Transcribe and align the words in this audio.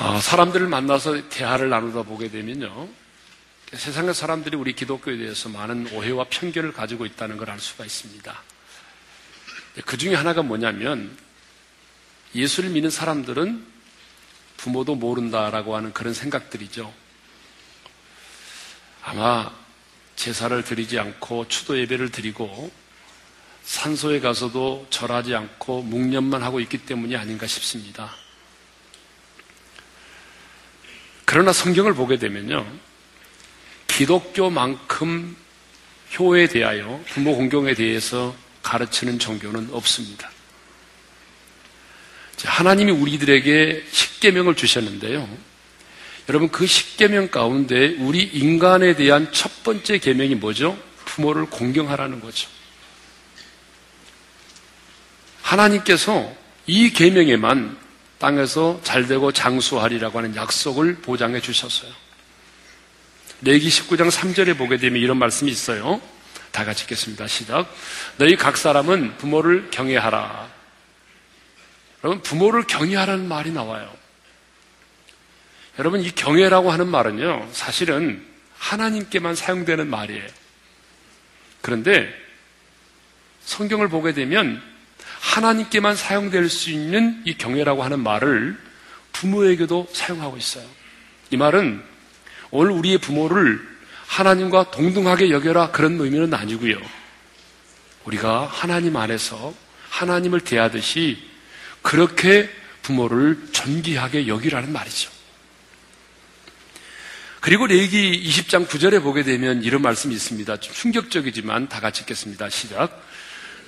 어, 0.00 0.18
사람들을 0.18 0.66
만나서 0.66 1.28
대화를 1.28 1.68
나누다 1.68 2.04
보게 2.04 2.30
되면요. 2.30 2.88
세상의 3.74 4.14
사람들이 4.14 4.56
우리 4.56 4.72
기독교에 4.72 5.18
대해서 5.18 5.50
많은 5.50 5.88
오해와 5.92 6.24
편견을 6.30 6.72
가지고 6.72 7.04
있다는 7.04 7.36
걸 7.36 7.50
알 7.50 7.60
수가 7.60 7.84
있습니다. 7.84 8.42
그 9.84 9.98
중에 9.98 10.14
하나가 10.14 10.42
뭐냐면 10.42 11.14
예수를 12.34 12.70
믿는 12.70 12.88
사람들은 12.88 13.66
부모도 14.56 14.94
모른다라고 14.94 15.76
하는 15.76 15.92
그런 15.92 16.14
생각들이죠. 16.14 16.92
아마 19.02 19.52
제사를 20.16 20.64
드리지 20.64 20.98
않고 20.98 21.48
추도 21.48 21.78
예배를 21.78 22.10
드리고 22.10 22.70
산소에 23.64 24.20
가서도 24.20 24.86
절하지 24.88 25.34
않고 25.34 25.82
묵념만 25.82 26.42
하고 26.42 26.58
있기 26.60 26.78
때문이 26.78 27.16
아닌가 27.16 27.46
싶습니다. 27.46 28.14
그러나 31.30 31.52
성경을 31.52 31.94
보게 31.94 32.18
되면요. 32.18 32.66
기독교만큼 33.86 35.36
효에 36.18 36.48
대하여 36.48 37.00
부모 37.06 37.36
공경에 37.36 37.74
대해서 37.74 38.34
가르치는 38.64 39.20
종교는 39.20 39.68
없습니다. 39.70 40.28
하나님이 42.42 42.90
우리들에게 42.90 43.84
십계명을 43.92 44.56
주셨는데요. 44.56 45.28
여러분 46.28 46.50
그 46.50 46.66
십계명 46.66 47.28
가운데 47.28 47.94
우리 48.00 48.24
인간에 48.24 48.96
대한 48.96 49.30
첫 49.30 49.62
번째 49.62 49.98
계명이 49.98 50.34
뭐죠? 50.34 50.76
부모를 51.04 51.46
공경하라는 51.46 52.18
거죠. 52.20 52.48
하나님께서 55.42 56.34
이 56.66 56.90
계명에만 56.90 57.78
땅에서 58.20 58.80
잘되고 58.84 59.32
장수하리라고 59.32 60.18
하는 60.18 60.36
약속을 60.36 60.96
보장해 60.96 61.40
주셨어요. 61.40 61.90
레기 63.42 63.68
19장 63.68 64.10
3절에 64.10 64.56
보게 64.56 64.76
되면 64.76 65.00
이런 65.00 65.16
말씀이 65.16 65.50
있어요. 65.50 66.00
다 66.52 66.64
같이 66.64 66.84
읽겠습니다. 66.84 67.26
시작. 67.26 67.74
너희 68.18 68.36
각 68.36 68.58
사람은 68.58 69.16
부모를 69.16 69.70
경외하라. 69.70 70.50
여러분, 72.04 72.22
부모를 72.22 72.64
경외하라는 72.64 73.26
말이 73.26 73.50
나와요. 73.50 73.90
여러분, 75.78 76.02
이 76.02 76.10
경외라고 76.10 76.70
하는 76.70 76.88
말은요, 76.88 77.48
사실은 77.52 78.22
하나님께만 78.58 79.34
사용되는 79.34 79.86
말이에요. 79.86 80.28
그런데 81.62 82.12
성경을 83.44 83.88
보게 83.88 84.12
되면 84.12 84.62
하나님께만 85.20 85.96
사용될 85.96 86.48
수 86.48 86.70
있는 86.70 87.22
이 87.24 87.36
경외라고 87.36 87.82
하는 87.82 88.00
말을 88.00 88.58
부모에게도 89.12 89.88
사용하고 89.92 90.36
있어요. 90.36 90.64
이 91.30 91.36
말은 91.36 91.82
오늘 92.50 92.72
우리의 92.72 92.98
부모를 92.98 93.60
하나님과 94.06 94.70
동등하게 94.72 95.30
여겨라 95.30 95.70
그런 95.70 96.00
의미는 96.00 96.34
아니고요. 96.34 96.80
우리가 98.04 98.46
하나님 98.46 98.96
안에서 98.96 99.54
하나님을 99.90 100.40
대하듯이 100.40 101.22
그렇게 101.82 102.50
부모를 102.82 103.38
존귀하게 103.52 104.26
여기라는 104.26 104.72
말이죠. 104.72 105.10
그리고 107.40 107.66
레기 107.66 108.22
20장 108.26 108.66
9절에 108.66 109.02
보게 109.02 109.22
되면 109.22 109.62
이런 109.62 109.80
말씀이 109.80 110.14
있습니다. 110.14 110.56
좀 110.58 110.74
충격적이지만 110.74 111.68
다 111.68 111.80
같이 111.80 112.02
읽겠습니다. 112.02 112.50
시작. 112.50 113.09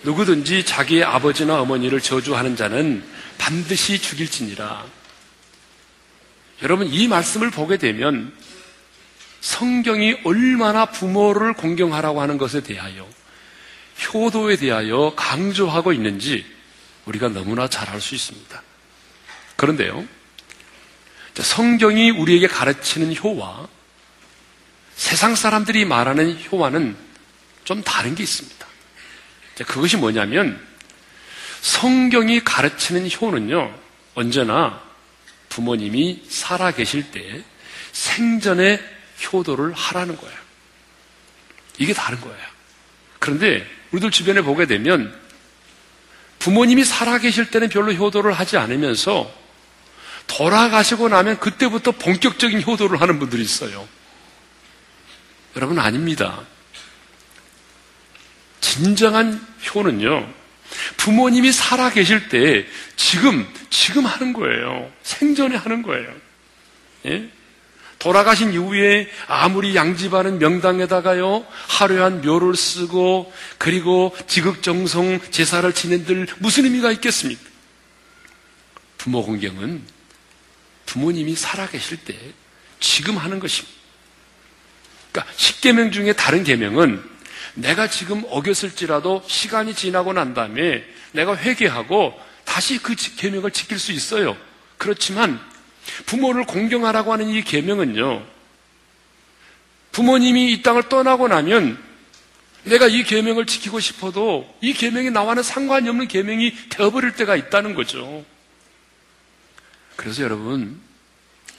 누구든지 0.05 0.65
자기의 0.65 1.05
아버지나 1.05 1.61
어머니를 1.61 2.01
저주하는 2.01 2.57
자는 2.57 3.05
반드시 3.39 4.01
죽일지니라. 4.01 4.85
여러분, 6.63 6.87
이 6.87 7.09
말씀을 7.09 7.51
보게 7.51 7.77
되면 7.77 8.35
성경이 9.41 10.19
얼마나 10.25 10.87
부모를 10.87 11.55
공경하라고 11.55 12.21
하는 12.21 12.39
것에 12.39 12.63
대하여 12.63 13.09
효도에 14.15 14.57
대하여 14.57 15.15
강조하고 15.17 15.93
있는지 15.93 16.45
우리가 17.05 17.29
너무나 17.29 17.69
잘 17.69 17.91
알 17.91 18.01
수 18.01 18.15
있습니다. 18.15 18.63
그런데요, 19.57 20.07
성경이 21.35 22.11
우리에게 22.11 22.47
가르치는 22.47 23.17
효와 23.17 23.69
세상 24.95 25.35
사람들이 25.35 25.85
말하는 25.85 26.39
효와는 26.51 26.97
좀 27.65 27.83
다른 27.83 28.15
게 28.15 28.23
있습니다. 28.23 28.62
그것이 29.65 29.97
뭐냐면 29.97 30.61
성경이 31.61 32.45
가르치는 32.45 33.09
효는요, 33.11 33.75
언제나 34.15 34.83
부모님이 35.49 36.25
살아 36.29 36.71
계실 36.71 37.11
때 37.11 37.43
생전에 37.93 38.81
효도를 39.33 39.73
하라는 39.73 40.17
거예요. 40.17 40.37
이게 41.79 41.93
다른 41.93 42.21
거예요. 42.21 42.37
그런데 43.19 43.67
우리들 43.93 44.11
주변에 44.11 44.41
보게 44.43 44.67
되면 44.67 45.15
부모님이 46.39 46.85
살아 46.85 47.19
계실 47.19 47.51
때는 47.51 47.69
별로 47.69 47.93
효도를 47.93 48.33
하지 48.33 48.57
않으면서 48.57 49.33
돌아가시고 50.27 51.09
나면 51.09 51.39
그때부터 51.39 51.93
본격적인 51.93 52.63
효도를 52.63 53.01
하는 53.01 53.19
분들이 53.19 53.43
있어요. 53.43 53.87
여러분 55.57 55.79
아닙니다. 55.79 56.41
진정한 58.73 59.39
효는요. 59.75 60.33
부모님이 60.97 61.53
살아 61.53 61.91
계실 61.91 62.31
때 62.31 62.67
지금 62.97 63.47
지금 63.69 64.07
하는 64.07 64.33
거예요. 64.33 64.91
생전에 65.03 65.57
하는 65.57 65.83
거예요. 65.83 66.11
예? 67.05 67.29
돌아가신 67.99 68.55
이후에 68.55 69.11
아무리 69.29 69.77
양집하는 69.77 70.39
명당에다가요, 70.39 71.47
하루에 71.69 72.01
한 72.01 72.23
묘를 72.23 72.57
쓰고, 72.57 73.31
그리고 73.59 74.17
지극정성 74.27 75.21
제사를 75.31 75.71
지낸들 75.71 76.27
무슨 76.39 76.65
의미가 76.65 76.93
있겠습니까? 76.93 77.43
부모 78.97 79.23
공경은 79.23 79.83
부모님이 80.87 81.37
살아 81.37 81.69
계실 81.69 81.99
때 81.99 82.17
지금 82.81 83.19
하는 83.19 83.39
것입니다. 83.39 83.77
그러니까 85.13 85.35
십계명 85.37 85.93
중에 85.93 86.15
다른 86.15 86.43
계명은 86.43 87.12
내가 87.55 87.89
지금 87.89 88.25
어겼을지라도 88.29 89.23
시간이 89.27 89.75
지나고 89.75 90.13
난 90.13 90.35
다음에 90.35 90.85
내가 91.13 91.37
회개하고 91.37 92.19
다시 92.45 92.79
그 92.79 92.95
계명을 92.95 93.51
지킬 93.51 93.79
수 93.79 93.93
있어요. 93.93 94.37
그렇지만 94.79 95.41
부모를 96.07 96.45
공경하라고 96.45 97.13
하는 97.13 97.29
이 97.29 97.43
계명은요. 97.43 98.25
부모님이 99.93 100.53
이 100.53 100.63
땅을 100.63 100.89
떠나고 100.89 101.29
나면 101.29 101.79
내가 102.65 102.87
이 102.87 103.03
계명을 103.03 103.47
지키고 103.47 103.81
싶어도 103.81 104.53
이 104.61 104.73
계명이 104.73 105.11
나와는 105.11 105.43
상관이 105.43 105.89
없는 105.89 106.09
계명이 106.09 106.69
되어버릴 106.71 107.17
때가 107.17 107.37
있다는 107.37 107.75
거죠. 107.75 108.25
그래서 109.97 110.23
여러분 110.23 110.81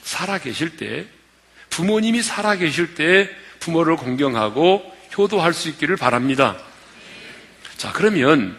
살아 0.02 0.38
계실 0.38 0.78
때 0.78 1.06
부모님이 1.70 2.22
살아 2.24 2.56
계실 2.56 2.96
때 2.96 3.30
부모를 3.60 3.96
공경하고 3.98 4.94
효도할 5.18 5.54
수 5.54 5.70
있기를 5.70 5.96
바랍니다. 5.96 6.58
자, 7.78 7.92
그러면 7.92 8.58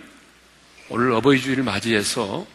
오늘 0.88 1.12
어버이 1.12 1.40
주일을 1.40 1.64
맞이해서 1.64 2.46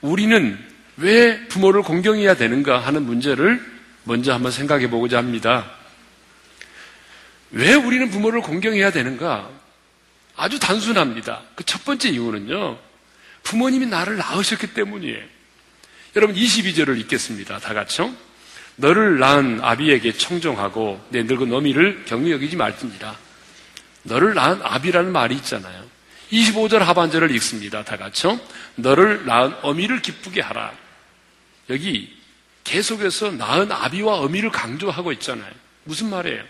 우리는 0.00 0.58
왜 0.96 1.46
부모를 1.48 1.82
공경해야 1.82 2.34
되는가 2.34 2.78
하는 2.80 3.02
문제를 3.04 3.64
먼저 4.04 4.32
한번 4.32 4.50
생각해 4.50 4.90
보고자 4.90 5.18
합니다. 5.18 5.70
왜 7.50 7.74
우리는 7.74 8.10
부모를 8.10 8.40
공경해야 8.42 8.90
되는가? 8.90 9.48
아주 10.36 10.58
단순합니다. 10.58 11.42
그 11.54 11.64
첫 11.64 11.84
번째 11.84 12.10
이유는요. 12.10 12.78
부모님이 13.42 13.86
나를 13.86 14.16
낳으셨기 14.16 14.68
때문이에요. 14.74 15.24
여러분 16.16 16.36
22절을 16.36 16.98
읽겠습니다. 17.00 17.58
다 17.58 17.74
같이요. 17.74 18.14
너를 18.76 19.18
낳은 19.18 19.60
아비에게 19.62 20.12
청정하고 20.12 21.04
내 21.10 21.22
늙은 21.22 21.52
어미를 21.52 22.04
경히 22.06 22.30
여기지 22.32 22.56
말지니라. 22.56 23.16
너를 24.08 24.34
낳은 24.34 24.60
아비라는 24.62 25.12
말이 25.12 25.34
있잖아요. 25.36 25.86
25절 26.32 26.78
하반절을 26.78 27.30
읽습니다. 27.36 27.84
다 27.84 27.96
같이요. 27.96 28.40
너를 28.76 29.24
낳은 29.26 29.54
어미를 29.62 30.02
기쁘게 30.02 30.40
하라. 30.40 30.72
여기 31.70 32.16
계속해서 32.64 33.32
낳은 33.32 33.72
아비와 33.72 34.18
어미를 34.18 34.50
강조하고 34.50 35.12
있잖아요. 35.12 35.50
무슨 35.84 36.10
말이에요? 36.10 36.42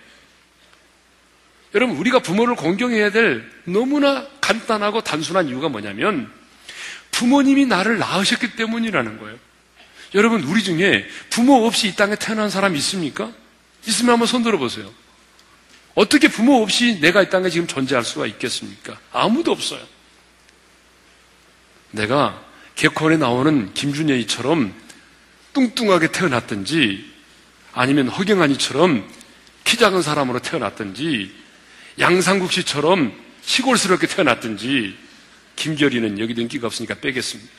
여러분, 1.74 1.96
우리가 1.96 2.20
부모를 2.20 2.56
공경해야 2.56 3.10
될 3.10 3.48
너무나 3.64 4.26
간단하고 4.40 5.02
단순한 5.02 5.48
이유가 5.48 5.68
뭐냐면 5.68 6.32
부모님이 7.10 7.66
나를 7.66 7.98
낳으셨기 7.98 8.56
때문이라는 8.56 9.18
거예요. 9.18 9.38
여러분, 10.14 10.42
우리 10.44 10.62
중에 10.62 11.06
부모 11.30 11.66
없이 11.66 11.88
이 11.88 11.94
땅에 11.94 12.16
태어난 12.16 12.48
사람 12.48 12.74
있습니까? 12.76 13.30
있으면 13.86 14.12
한번 14.12 14.26
손 14.26 14.42
들어보세요. 14.42 14.90
어떻게 15.98 16.28
부모 16.28 16.62
없이 16.62 17.00
내가 17.00 17.22
이 17.22 17.28
땅에 17.28 17.50
지금 17.50 17.66
존재할 17.66 18.04
수가 18.04 18.26
있겠습니까? 18.26 19.00
아무도 19.10 19.50
없어요. 19.50 19.80
내가 21.90 22.40
개콘에 22.76 23.16
나오는 23.16 23.74
김준현이처럼 23.74 24.72
뚱뚱하게 25.54 26.12
태어났든지 26.12 27.04
아니면 27.72 28.08
허경환이처럼 28.10 29.10
키 29.64 29.76
작은 29.76 30.02
사람으로 30.02 30.38
태어났든지 30.38 31.34
양상국 31.98 32.52
씨처럼 32.52 33.12
시골스럽게 33.42 34.06
태어났든지 34.06 34.96
김결이는 35.56 36.20
여기도 36.20 36.42
인기가 36.42 36.68
없으니까 36.68 36.94
빼겠습니다. 36.94 37.50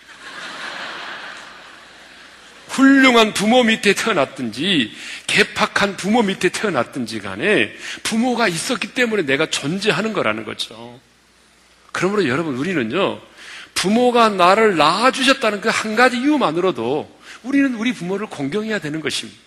훌륭한 2.79 3.33
부모 3.33 3.63
밑에 3.63 3.93
태어났든지 3.93 4.91
개팍한 5.27 5.97
부모 5.97 6.21
밑에 6.21 6.49
태어났든지 6.49 7.19
간에 7.19 7.73
부모가 8.03 8.47
있었기 8.47 8.93
때문에 8.93 9.23
내가 9.23 9.47
존재하는 9.47 10.13
거라는 10.13 10.45
거죠. 10.45 10.99
그러므로 11.91 12.27
여러분 12.27 12.55
우리는요 12.57 13.19
부모가 13.75 14.29
나를 14.29 14.77
낳아주셨다는 14.77 15.61
그 15.61 15.69
한 15.69 15.95
가지 15.95 16.17
이유만으로도 16.17 17.19
우리는 17.43 17.75
우리 17.75 17.93
부모를 17.93 18.27
공경해야 18.27 18.79
되는 18.79 18.99
것입니다. 18.99 19.39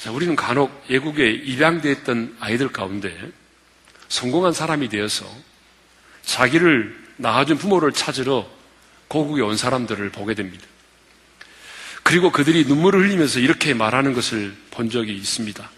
자, 0.00 0.10
우리는 0.12 0.36
간혹 0.36 0.70
외국에 0.88 1.30
입양됐던 1.30 2.36
아이들 2.40 2.68
가운데 2.68 3.14
성공한 4.08 4.52
사람이 4.52 4.88
되어서 4.88 5.26
자기를 6.22 6.96
낳아준 7.16 7.58
부모를 7.58 7.92
찾으러 7.92 8.48
고국에 9.08 9.42
온 9.42 9.56
사람들을 9.56 10.10
보게 10.10 10.34
됩니다. 10.34 10.64
그리고 12.08 12.32
그들이 12.32 12.64
눈물을 12.64 13.04
흘리면서 13.04 13.38
이렇게 13.38 13.74
말하는 13.74 14.14
것을 14.14 14.56
본 14.70 14.88
적이 14.88 15.14
있습니다. 15.14 15.70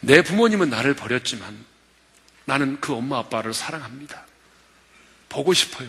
내 0.00 0.22
부모님은 0.22 0.70
나를 0.70 0.94
버렸지만 0.94 1.56
나는 2.46 2.80
그 2.80 2.92
엄마 2.92 3.18
아빠를 3.18 3.54
사랑합니다. 3.54 4.26
보고 5.28 5.54
싶어요. 5.54 5.88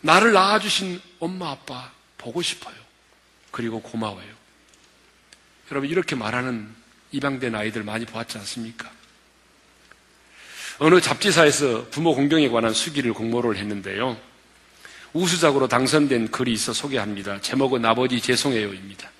나를 0.00 0.32
낳아주신 0.32 0.98
엄마 1.18 1.50
아빠 1.50 1.92
보고 2.16 2.40
싶어요. 2.40 2.74
그리고 3.50 3.82
고마워요. 3.82 4.32
여러분 5.70 5.90
이렇게 5.90 6.16
말하는 6.16 6.74
입양된 7.10 7.54
아이들 7.54 7.82
많이 7.82 8.06
보았지 8.06 8.38
않습니까? 8.38 8.90
어느 10.78 11.02
잡지사에서 11.02 11.90
부모 11.90 12.14
공경에 12.14 12.48
관한 12.48 12.72
수기를 12.72 13.12
공모를 13.12 13.58
했는데요. 13.58 14.31
우수작으로 15.12 15.68
당선된 15.68 16.30
글이 16.30 16.52
있어 16.52 16.72
소개합니다. 16.72 17.40
제목은 17.40 17.84
아버지 17.84 18.20
죄송해요입니다. 18.20 19.10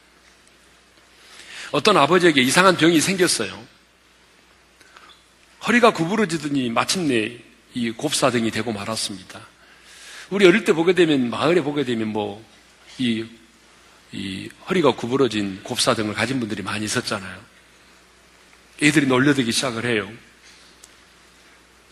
어떤 1.70 1.96
아버지에게 1.96 2.40
이상한 2.42 2.76
병이 2.76 3.00
생겼어요. 3.00 3.62
허리가 5.66 5.92
구부러지더니 5.92 6.70
마침내 6.70 7.38
이 7.74 7.90
곱사등이 7.90 8.50
되고 8.50 8.72
말았습니다. 8.72 9.40
우리 10.30 10.46
어릴 10.46 10.64
때 10.64 10.72
보게 10.72 10.94
되면 10.94 11.30
마을에 11.30 11.62
보게 11.62 11.84
되면 11.84 12.08
뭐이 12.08 13.26
이 14.12 14.50
허리가 14.68 14.94
구부러진 14.94 15.62
곱사등을 15.62 16.14
가진 16.14 16.40
분들이 16.40 16.62
많이 16.62 16.84
있었잖아요. 16.84 17.38
애들이 18.82 19.06
놀려대기 19.06 19.52
시작을 19.52 19.86
해요. 19.86 20.10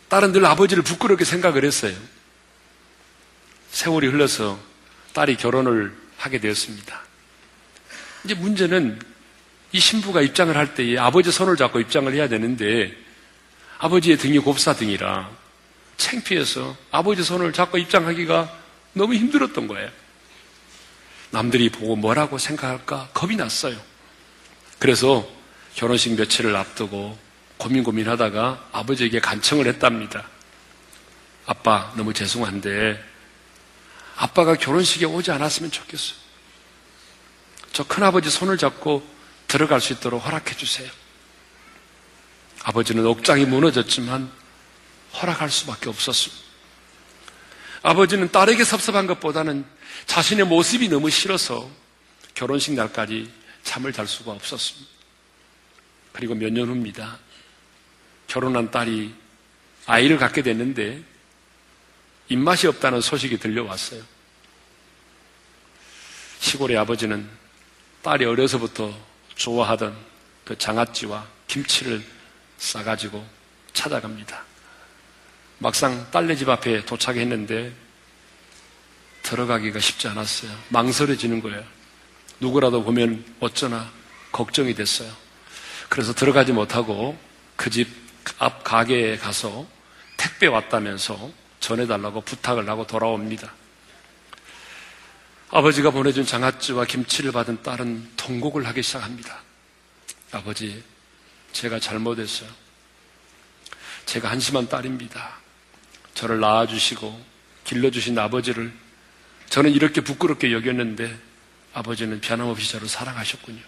딸은 0.08 0.32
늘 0.32 0.44
아버지를 0.44 0.82
부끄럽게 0.82 1.24
생각을 1.24 1.64
했어요. 1.64 1.96
세월이 3.70 4.08
흘러서 4.08 4.58
딸이 5.12 5.36
결혼을 5.36 5.96
하게 6.16 6.38
되었습니다. 6.38 7.00
이제 8.24 8.34
문제는 8.34 9.00
이 9.72 9.80
신부가 9.80 10.20
입장을 10.20 10.56
할 10.56 10.74
때에 10.74 10.98
아버지 10.98 11.30
손을 11.30 11.56
잡고 11.56 11.80
입장을 11.80 12.12
해야 12.12 12.28
되는데 12.28 12.94
아버지의 13.78 14.18
등이 14.18 14.38
곱사등이라 14.40 15.30
창피해서 15.96 16.76
아버지 16.90 17.22
손을 17.22 17.52
잡고 17.52 17.78
입장하기가 17.78 18.58
너무 18.92 19.14
힘들었던 19.14 19.68
거예요. 19.68 19.88
남들이 21.30 21.68
보고 21.68 21.94
뭐라고 21.96 22.38
생각할까 22.38 23.10
겁이 23.14 23.36
났어요. 23.36 23.76
그래서 24.78 25.26
결혼식 25.74 26.14
며칠을 26.14 26.56
앞두고 26.56 27.16
고민 27.56 27.84
고민하다가 27.84 28.68
아버지에게 28.72 29.20
간청을 29.20 29.66
했답니다. 29.66 30.26
아빠 31.46 31.92
너무 31.96 32.12
죄송한데 32.12 33.09
아빠가 34.20 34.54
결혼식에 34.54 35.06
오지 35.06 35.30
않았으면 35.30 35.70
좋겠어요. 35.70 36.18
저 37.72 37.84
큰아버지 37.84 38.28
손을 38.28 38.58
잡고 38.58 39.02
들어갈 39.48 39.80
수 39.80 39.94
있도록 39.94 40.22
허락해 40.26 40.56
주세요. 40.56 40.90
아버지는 42.62 43.06
옥장이 43.06 43.46
무너졌지만 43.46 44.30
허락할 45.14 45.50
수밖에 45.50 45.88
없었습니다. 45.88 46.44
아버지는 47.82 48.30
딸에게 48.30 48.62
섭섭한 48.62 49.06
것보다는 49.06 49.64
자신의 50.04 50.44
모습이 50.44 50.90
너무 50.90 51.08
싫어서 51.08 51.70
결혼식 52.34 52.74
날까지 52.74 53.32
잠을 53.62 53.90
잘 53.94 54.06
수가 54.06 54.32
없었습니다. 54.32 54.86
그리고 56.12 56.34
몇 56.34 56.52
년 56.52 56.68
후입니다. 56.68 57.18
결혼한 58.26 58.70
딸이 58.70 59.14
아이를 59.86 60.18
갖게 60.18 60.42
됐는데 60.42 61.09
입맛이 62.30 62.66
없다는 62.66 63.02
소식이 63.02 63.38
들려왔어요. 63.38 64.02
시골의 66.38 66.78
아버지는 66.78 67.28
딸이 68.02 68.24
어려서부터 68.24 68.96
좋아하던 69.34 69.94
그 70.44 70.56
장아찌와 70.56 71.26
김치를 71.46 72.02
싸가지고 72.56 73.26
찾아갑니다. 73.74 74.42
막상 75.58 76.10
딸네 76.10 76.36
집 76.36 76.48
앞에 76.48 76.86
도착했는데 76.86 77.72
들어가기가 79.22 79.78
쉽지 79.78 80.08
않았어요. 80.08 80.50
망설여지는 80.70 81.42
거예요. 81.42 81.62
누구라도 82.40 82.82
보면 82.82 83.22
어쩌나 83.40 83.92
걱정이 84.32 84.74
됐어요. 84.74 85.12
그래서 85.90 86.14
들어가지 86.14 86.52
못하고 86.52 87.18
그 87.56 87.68
집 87.68 88.00
앞 88.38 88.64
가게에 88.64 89.16
가서 89.16 89.66
택배 90.16 90.46
왔다면서 90.46 91.30
전해달라고 91.70 92.22
부탁을 92.22 92.68
하고 92.68 92.86
돌아옵니다. 92.86 93.52
아버지가 95.50 95.90
보내준 95.90 96.26
장아찌와 96.26 96.84
김치를 96.84 97.32
받은 97.32 97.62
딸은 97.62 98.10
통곡을 98.16 98.66
하기 98.66 98.82
시작합니다. 98.82 99.40
아버지, 100.32 100.82
제가 101.52 101.78
잘못했어요. 101.78 102.48
제가 104.06 104.30
한심한 104.30 104.68
딸입니다. 104.68 105.38
저를 106.14 106.40
낳아주시고 106.40 107.24
길러주신 107.64 108.18
아버지를 108.18 108.72
저는 109.48 109.70
이렇게 109.70 110.00
부끄럽게 110.00 110.52
여겼는데 110.52 111.16
아버지는 111.72 112.20
변함없이 112.20 112.70
저를 112.70 112.88
사랑하셨군요. 112.88 113.62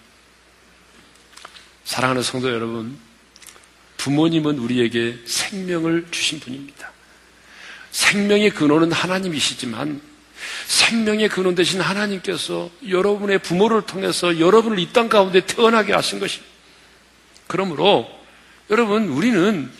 사랑하는 1.85 2.21
성도 2.21 2.49
여러분, 2.51 2.97
부모님은 3.97 4.59
우리에게 4.59 5.21
생명을 5.25 6.07
주신 6.11 6.39
분입니다. 6.39 6.92
생명의 7.93 8.49
근원은 8.49 8.91
하나님이시지만 8.91 10.01
생명의 10.67 11.29
근원 11.29 11.55
되신 11.55 11.79
하나님께서 11.79 12.69
여러분의 12.89 13.39
부모를 13.39 13.83
통해서 13.83 14.39
여러분을 14.39 14.79
이 14.79 14.91
땅 14.91 15.07
가운데 15.07 15.45
태어나게 15.45 15.93
하신 15.93 16.19
것입니다. 16.19 16.51
그러므로 17.47 18.09
여러분 18.69 19.07
우리는 19.09 19.71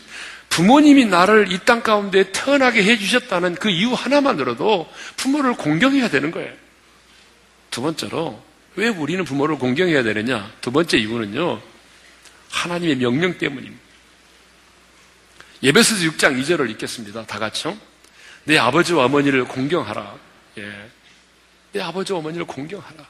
부모님이 0.49 1.05
나를 1.05 1.51
이 1.51 1.57
땅 1.65 1.81
가운데 1.81 2.31
태어나게 2.31 2.83
해주셨다는 2.83 3.55
그 3.55 3.69
이유 3.69 3.91
하나만으로도 3.93 4.87
부모를 5.17 5.55
공경해야 5.55 6.09
되는 6.09 6.29
거예요. 6.31 6.53
두 7.71 7.81
번째로, 7.81 8.39
왜 8.75 8.87
우리는 8.89 9.25
부모를 9.25 9.57
공경해야 9.57 10.03
되느냐? 10.03 10.51
두 10.61 10.71
번째 10.71 10.97
이유는요, 10.99 11.59
하나님의 12.51 12.97
명령 12.97 13.39
때문입니다. 13.39 13.81
예배서서 15.63 16.03
6장 16.11 16.39
2절을 16.39 16.69
읽겠습니다. 16.71 17.25
다 17.25 17.39
같이요. 17.39 17.75
내 18.45 18.57
아버지와 18.57 19.05
어머니를 19.05 19.45
공경하라. 19.45 20.15
예. 20.57 20.89
내 21.71 21.81
아버지와 21.81 22.19
어머니를 22.19 22.45
공경하라. 22.45 23.07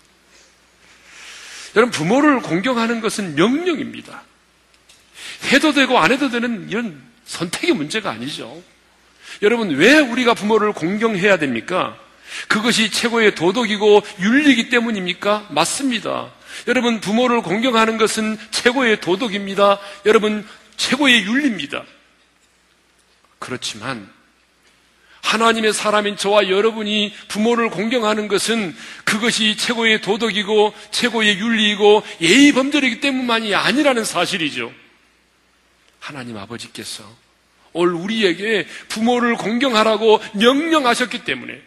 여러분, 1.75 1.91
부모를 1.91 2.41
공경하는 2.41 3.01
것은 3.01 3.35
명령입니다. 3.35 4.23
해도 5.51 5.73
되고 5.73 5.97
안 5.97 6.11
해도 6.11 6.29
되는 6.29 6.69
이런 6.69 7.01
선택의 7.25 7.75
문제가 7.75 8.11
아니죠. 8.11 8.61
여러분, 9.41 9.71
왜 9.71 9.97
우리가 9.97 10.35
부모를 10.35 10.71
공경해야 10.73 11.37
됩니까? 11.37 11.97
그것이 12.47 12.91
최고의 12.91 13.35
도덕이고 13.35 14.03
윤리이기 14.19 14.69
때문입니까? 14.69 15.47
맞습니다. 15.49 16.31
여러분, 16.67 17.01
부모를 17.01 17.41
공경하는 17.41 17.97
것은 17.97 18.37
최고의 18.51 19.01
도덕입니다. 19.01 19.79
여러분, 20.05 20.47
최고의 20.77 21.23
윤리입니다. 21.23 21.83
그렇지만, 23.39 24.12
하나님의 25.23 25.73
사람인 25.73 26.17
저와 26.17 26.49
여러분이 26.49 27.13
부모를 27.29 27.69
공경하는 27.69 28.27
것은 28.27 28.75
그것이 29.05 29.57
최고의 29.57 30.01
도덕이고 30.01 30.73
최고의 30.91 31.39
윤리이고 31.39 32.03
예의 32.21 32.51
범절이기 32.51 32.99
때문만이 32.99 33.55
아니라는 33.55 34.03
사실이죠. 34.03 34.71
하나님 35.99 36.37
아버지께서 36.37 37.03
올 37.71 37.93
우리에게 37.93 38.67
부모를 38.89 39.35
공경하라고 39.35 40.21
명령하셨기 40.33 41.23
때문에 41.23 41.59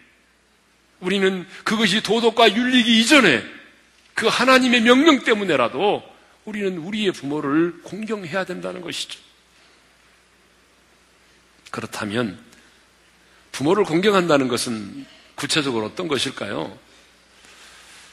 우리는 1.01 1.47
그것이 1.65 2.03
도덕과 2.03 2.55
윤리기 2.55 3.01
이전에 3.01 3.43
그 4.15 4.27
하나님의 4.27 4.83
명령 4.83 5.25
때문에라도 5.25 6.03
우리는 6.45 6.79
우리의 6.79 7.13
부모를 7.13 7.81
공경해야 7.83 8.45
된다는 8.45 8.83
것이죠. 8.83 9.19
그렇다면 11.71 12.39
부모를 13.57 13.85
공경한다는 13.85 14.49
것은 14.49 15.07
구체적으로 15.35 15.87
어떤 15.87 16.09
것일까요? 16.09 16.77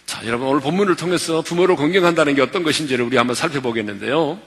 자, 0.06 0.26
여러분 0.26 0.48
오늘 0.48 0.62
본문을 0.62 0.96
통해서 0.96 1.42
부모를 1.42 1.76
공경한다는 1.76 2.36
게 2.36 2.42
어떤 2.42 2.64
것인지를 2.64 3.04
우리 3.04 3.18
한번 3.18 3.36
살펴보겠는데요. 3.36 4.40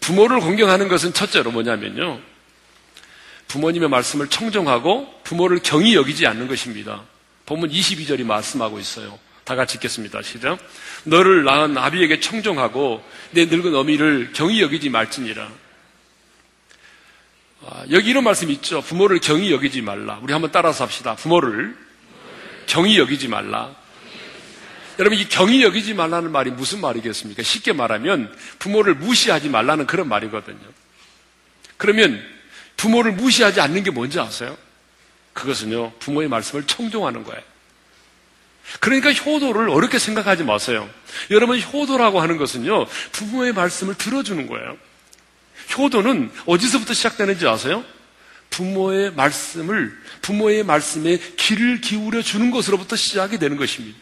부모를 0.00 0.40
공경하는 0.40 0.88
것은 0.88 1.12
첫째로 1.12 1.50
뭐냐면요. 1.50 2.20
부모님의 3.48 3.90
말씀을 3.90 4.28
청정하고 4.28 5.12
부모를 5.24 5.60
경히 5.62 5.94
여기지 5.94 6.26
않는 6.26 6.48
것입니다. 6.48 7.02
본문 7.44 7.68
22절이 7.68 8.24
말씀하고 8.24 8.78
있어요. 8.78 9.18
다 9.44 9.56
같이 9.56 9.76
읽겠습니다. 9.76 10.22
시작. 10.22 10.58
너를 11.04 11.44
낳은 11.44 11.76
아비에게 11.76 12.18
청정하고 12.20 13.04
내 13.32 13.44
늙은 13.44 13.74
어미를 13.74 14.30
경히 14.32 14.62
여기지 14.62 14.88
말지니라. 14.88 15.50
아, 17.64 17.84
여기 17.90 18.10
이런 18.10 18.24
말씀이 18.24 18.52
있죠. 18.54 18.82
부모를 18.82 19.20
경히 19.20 19.52
여기지 19.52 19.82
말라. 19.82 20.18
우리 20.22 20.32
한번 20.32 20.50
따라서 20.50 20.84
합시다. 20.84 21.14
부모를 21.14 21.76
경히 22.66 22.98
여기지 22.98 23.28
말라. 23.28 23.74
여러분, 24.98 25.18
이 25.18 25.28
경히 25.28 25.62
여기지 25.62 25.94
말라는 25.94 26.32
말이 26.32 26.50
무슨 26.50 26.80
말이겠습니까? 26.80 27.42
쉽게 27.42 27.72
말하면 27.72 28.34
부모를 28.58 28.94
무시하지 28.94 29.48
말라는 29.48 29.86
그런 29.86 30.08
말이거든요. 30.08 30.58
그러면 31.76 32.22
부모를 32.76 33.12
무시하지 33.12 33.60
않는 33.60 33.84
게 33.84 33.90
뭔지 33.90 34.18
아세요? 34.20 34.56
그것은요, 35.32 35.92
부모의 35.98 36.28
말씀을 36.28 36.66
청종하는 36.66 37.24
거예요. 37.24 37.42
그러니까 38.80 39.12
효도를 39.12 39.70
어렵게 39.70 39.98
생각하지 39.98 40.44
마세요. 40.44 40.88
여러분, 41.30 41.60
효도라고 41.60 42.20
하는 42.20 42.36
것은요, 42.36 42.86
부모의 43.12 43.52
말씀을 43.52 43.94
들어주는 43.94 44.46
거예요. 44.46 44.76
효도는 45.76 46.30
어디서부터 46.46 46.94
시작되는지 46.94 47.46
아세요? 47.46 47.84
부모의 48.50 49.12
말씀을, 49.14 49.98
부모의 50.20 50.64
말씀에 50.64 51.18
귀를 51.36 51.80
기울여 51.80 52.22
주는 52.22 52.50
것으로부터 52.50 52.96
시작이 52.96 53.38
되는 53.38 53.56
것입니다. 53.56 53.98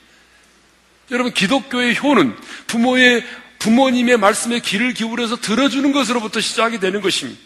여러분, 1.11 1.33
기독교의 1.33 1.99
효는 2.01 2.37
부모의, 2.67 3.25
부모님의 3.59 4.17
말씀에 4.17 4.61
귀를 4.61 4.95
기울여서 4.95 5.37
들어주는 5.37 5.93
것으로부터 5.93 6.41
시작이 6.41 6.81
되는 6.81 7.01
것입니다. 7.01 7.41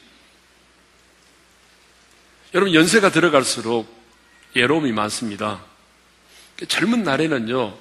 여러분, 2.55 2.75
연세가 2.75 3.11
들어갈수록 3.11 3.93
예로움이 4.55 4.93
많습니다. 4.93 5.63
젊은 6.69 7.03
날에는요, 7.03 7.77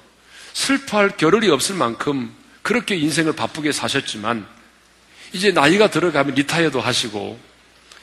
슬퍼할 0.53 1.17
겨를이 1.17 1.49
없을 1.49 1.75
만큼 1.75 2.33
그렇게 2.61 2.95
인생을 2.95 3.35
바쁘게 3.35 3.71
사셨지만, 3.71 4.47
이제 5.33 5.51
나이가 5.51 5.89
들어가면 5.89 6.35
리타이어도 6.35 6.79
하시고, 6.79 7.39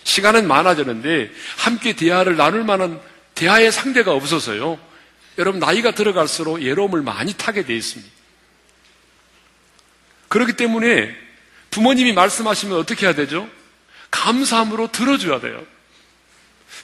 시간은 0.05 0.47
많아졌는데, 0.47 1.31
함께 1.57 1.95
대화를 1.95 2.37
나눌 2.37 2.65
만한 2.65 3.01
대화의 3.35 3.73
상대가 3.73 4.13
없어서요, 4.13 4.79
여러분, 5.39 5.61
나이가 5.61 5.93
들어갈수록 5.93 6.63
예로움을 6.63 7.03
많이 7.03 7.33
타게 7.33 7.65
되어 7.65 7.77
있습니다. 7.77 8.13
그렇기 10.29 10.55
때문에 10.55 11.17
부모님이 11.71 12.13
말씀하시면 12.13 12.77
어떻게 12.77 13.07
해야 13.07 13.15
되죠? 13.15 13.49
감사함으로 14.11 14.91
들어줘야 14.93 15.41
돼요. 15.41 15.65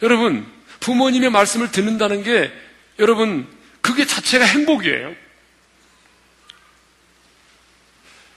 여러분, 0.02 0.46
부모님의 0.80 1.30
말씀을 1.30 1.72
듣는다는 1.72 2.22
게 2.22 2.52
여러분, 2.98 3.46
그게 3.80 4.06
자체가 4.06 4.44
행복이에요. 4.44 5.14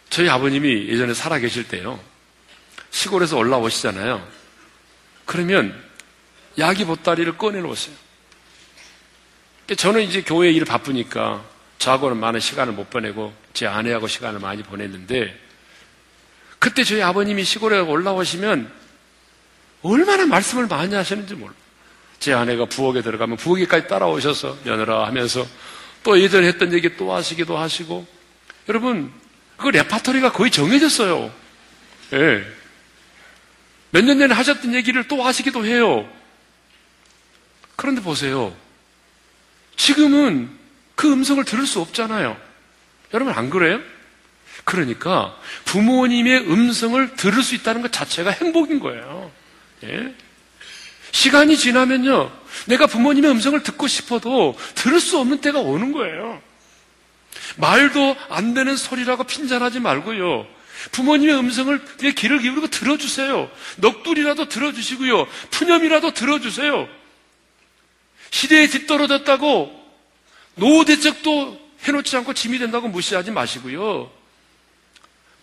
저희 0.09 0.29
아버님이 0.29 0.87
예전에 0.87 1.13
살아 1.13 1.39
계실 1.39 1.67
때요. 1.67 1.99
시골에서 2.91 3.37
올라오시잖아요. 3.37 4.25
그러면 5.25 5.89
야기 6.57 6.85
보따리를 6.85 7.37
꺼내놓으세요. 7.37 7.95
저는 9.77 10.01
이제 10.01 10.21
교회 10.23 10.51
일 10.51 10.65
바쁘니까 10.65 11.45
저하고는 11.77 12.17
많은 12.17 12.39
시간을 12.39 12.73
못 12.73 12.89
보내고 12.89 13.33
제 13.53 13.67
아내하고 13.67 14.07
시간을 14.07 14.39
많이 14.39 14.63
보냈는데 14.63 15.39
그때 16.57 16.83
저희 16.83 17.01
아버님이 17.01 17.43
시골에 17.43 17.79
올라오시면 17.79 18.71
얼마나 19.83 20.25
말씀을 20.25 20.67
많이 20.67 20.93
하시는지 20.93 21.35
몰라. 21.35 21.53
제 22.19 22.33
아내가 22.33 22.65
부엌에 22.65 23.01
들어가면 23.01 23.37
부엌에까지 23.37 23.87
따라오셔서 23.87 24.57
며느라 24.65 25.05
하면서 25.05 25.47
또 26.03 26.19
예전에 26.19 26.47
했던 26.47 26.73
얘기 26.73 26.97
또 26.97 27.13
하시기도 27.13 27.57
하시고 27.57 28.05
여러분 28.67 29.13
그 29.59 29.67
레파토리가 29.67 30.31
거의 30.31 30.51
정해졌어요. 30.51 31.31
예. 32.13 32.43
몇 33.91 34.03
년 34.05 34.19
전에 34.19 34.33
하셨던 34.33 34.73
얘기를 34.73 35.07
또 35.07 35.23
하시기도 35.23 35.65
해요. 35.65 36.07
그런데 37.75 38.01
보세요. 38.01 38.55
지금은 39.75 40.49
그 40.95 41.11
음성을 41.11 41.43
들을 41.45 41.65
수 41.65 41.79
없잖아요. 41.81 42.37
여러분 43.13 43.33
안 43.33 43.49
그래요? 43.49 43.79
그러니까 44.65 45.35
부모님의 45.65 46.51
음성을 46.51 47.15
들을 47.15 47.41
수 47.41 47.55
있다는 47.55 47.81
것 47.81 47.91
자체가 47.91 48.29
행복인 48.31 48.79
거예요. 48.79 49.31
예? 49.85 50.13
시간이 51.11 51.57
지나면요, 51.57 52.31
내가 52.67 52.85
부모님의 52.85 53.31
음성을 53.31 53.61
듣고 53.63 53.87
싶어도 53.87 54.55
들을 54.75 54.99
수 54.99 55.17
없는 55.17 55.41
때가 55.41 55.59
오는 55.59 55.91
거예요. 55.91 56.41
말도 57.59 58.15
안 58.29 58.53
되는 58.53 58.75
소리라고 58.75 59.25
핀잔하지 59.25 59.79
말고요. 59.79 60.47
부모님의 60.91 61.35
음성을 61.37 61.97
내 61.97 62.11
귀를 62.11 62.39
기울이고 62.39 62.67
들어주세요. 62.67 63.51
넋두리라도 63.77 64.47
들어주시고요. 64.47 65.27
푸념이라도 65.51 66.13
들어주세요. 66.13 66.87
시대에 68.31 68.67
뒤떨어졌다고 68.67 69.77
노후 70.55 70.85
대책도 70.85 71.69
해놓지 71.83 72.15
않고 72.17 72.33
짐이 72.33 72.59
된다고 72.59 72.87
무시하지 72.87 73.31
마시고요. 73.31 74.11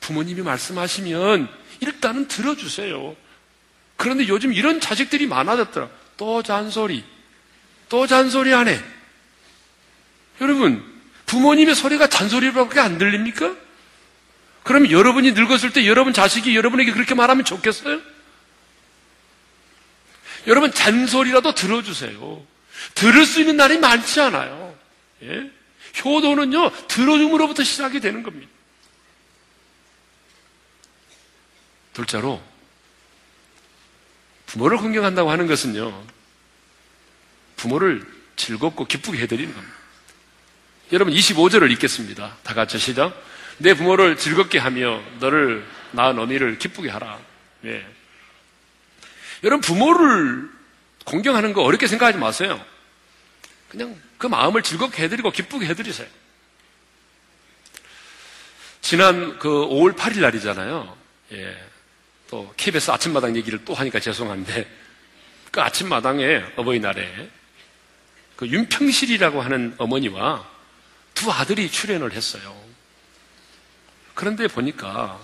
부모님이 0.01 0.43
말씀하시면 0.43 1.49
일단은 1.81 2.29
들어주세요. 2.29 3.17
그런데 3.97 4.29
요즘 4.29 4.53
이런 4.53 4.81
자식들이 4.81 5.27
많아졌더라. 5.27 5.89
또 6.17 6.43
잔소리. 6.43 7.05
또 7.89 8.07
잔소리 8.07 8.53
하네. 8.53 8.83
여러분, 10.41 10.96
부모님의 11.27 11.75
소리가 11.75 12.07
잔소리밖에 12.09 12.81
안 12.81 12.99
들립니까? 12.99 13.55
그럼 14.63 14.91
여러분이 14.91 15.33
늙었을 15.33 15.73
때 15.73 15.87
여러분 15.87 16.13
자식이 16.13 16.57
여러분에게 16.57 16.93
그렇게 16.93 17.15
말하면 17.15 17.45
좋겠어요? 17.45 18.01
여러분 20.47 20.73
잔소리라도 20.73 21.55
들어주세요. 21.55 22.47
들을 22.95 23.27
수 23.27 23.41
있는 23.41 23.57
날이 23.57 23.79
많지 23.79 24.21
않아요. 24.21 24.77
예? 25.23 25.51
효도는요, 26.05 26.71
들어줌으로부터 26.89 27.65
시작이 27.65 28.01
되는 28.01 28.23
겁니다. 28.23 28.51
둘째로, 31.95 32.43
부모를 34.47 34.77
공경한다고 34.77 35.31
하는 35.31 35.47
것은요, 35.47 36.05
부모를 37.57 38.07
즐겁고 38.37 38.85
기쁘게 38.85 39.19
해드리는 39.19 39.55
겁니다. 39.55 39.76
여러분 40.93 41.13
25절을 41.13 41.71
읽겠습니다. 41.73 42.37
다 42.45 42.55
같이 42.55 42.79
시작. 42.79 43.21
내 43.59 43.75
부모를 43.75 44.17
즐겁게 44.17 44.59
하며 44.59 45.03
너를 45.19 45.67
낳은 45.91 46.19
어미를 46.19 46.59
기쁘게 46.59 46.91
하라. 46.91 47.19
네. 47.63 47.85
여러분 49.43 49.61
부모를 49.63 50.49
공경하는 51.05 51.53
거 51.53 51.63
어렵게 51.63 51.89
생각하지 51.89 52.19
마세요. 52.19 52.65
그냥 53.69 54.01
그 54.17 54.29
마음을 54.29 54.63
즐겁게 54.63 55.03
해드리고 55.05 55.33
기쁘게 55.33 55.67
해드리세요. 55.67 56.07
지난 58.81 59.39
그 59.41 59.49
5월 59.49 59.97
8일 59.97 60.21
날이잖아요. 60.21 60.97
예. 61.33 61.65
또 62.31 62.53
KBS 62.57 62.93
아침마당 62.93 63.37
얘기를 63.37 63.65
또 63.65 63.75
하니까 63.75 63.99
죄송한데 63.99 64.69
그 65.51 65.61
아침마당에 65.61 66.45
어버이날에 66.55 67.29
그 68.37 68.47
윤평실이라고 68.47 69.43
하는 69.43 69.75
어머니와 69.79 70.56
두 71.17 71.33
아들이 71.33 71.69
출연을 71.69 72.13
했어요. 72.13 72.55
그런데 74.15 74.47
보니까 74.47 75.19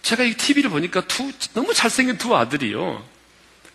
제가 0.00 0.24
이 0.24 0.34
TV를 0.34 0.70
보니까 0.70 1.06
두, 1.06 1.30
너무 1.52 1.74
잘생긴 1.74 2.16
두 2.16 2.34
아들이요. 2.34 3.06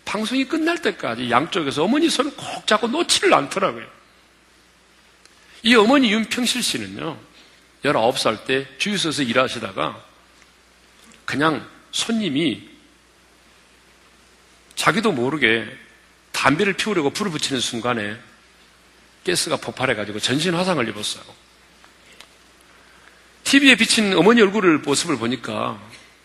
방송이 0.04 0.46
끝날 0.46 0.82
때까지 0.82 1.30
양쪽에서 1.30 1.84
어머니 1.84 2.08
손을 2.08 2.34
꼭 2.34 2.66
잡고 2.66 2.88
놓지를 2.88 3.32
않더라고요. 3.32 3.86
이 5.62 5.74
어머니 5.74 6.12
윤평실 6.12 6.62
씨는요, 6.62 7.18
19살 7.84 8.46
때 8.46 8.66
주유소에서 8.78 9.22
일하시다가 9.22 10.02
그냥 11.24 11.68
손님이 11.92 12.68
자기도 14.76 15.12
모르게 15.12 15.66
담배를 16.32 16.74
피우려고 16.74 17.10
불을 17.10 17.32
붙이는 17.32 17.60
순간에 17.60 18.16
가스가 19.26 19.56
폭발해가지고 19.56 20.20
전신 20.20 20.54
화상을 20.54 20.86
입었어요. 20.88 21.24
TV에 23.44 23.76
비친 23.76 24.14
어머니 24.14 24.42
얼굴을 24.42 24.78
모습을 24.78 25.18
보니까 25.18 25.80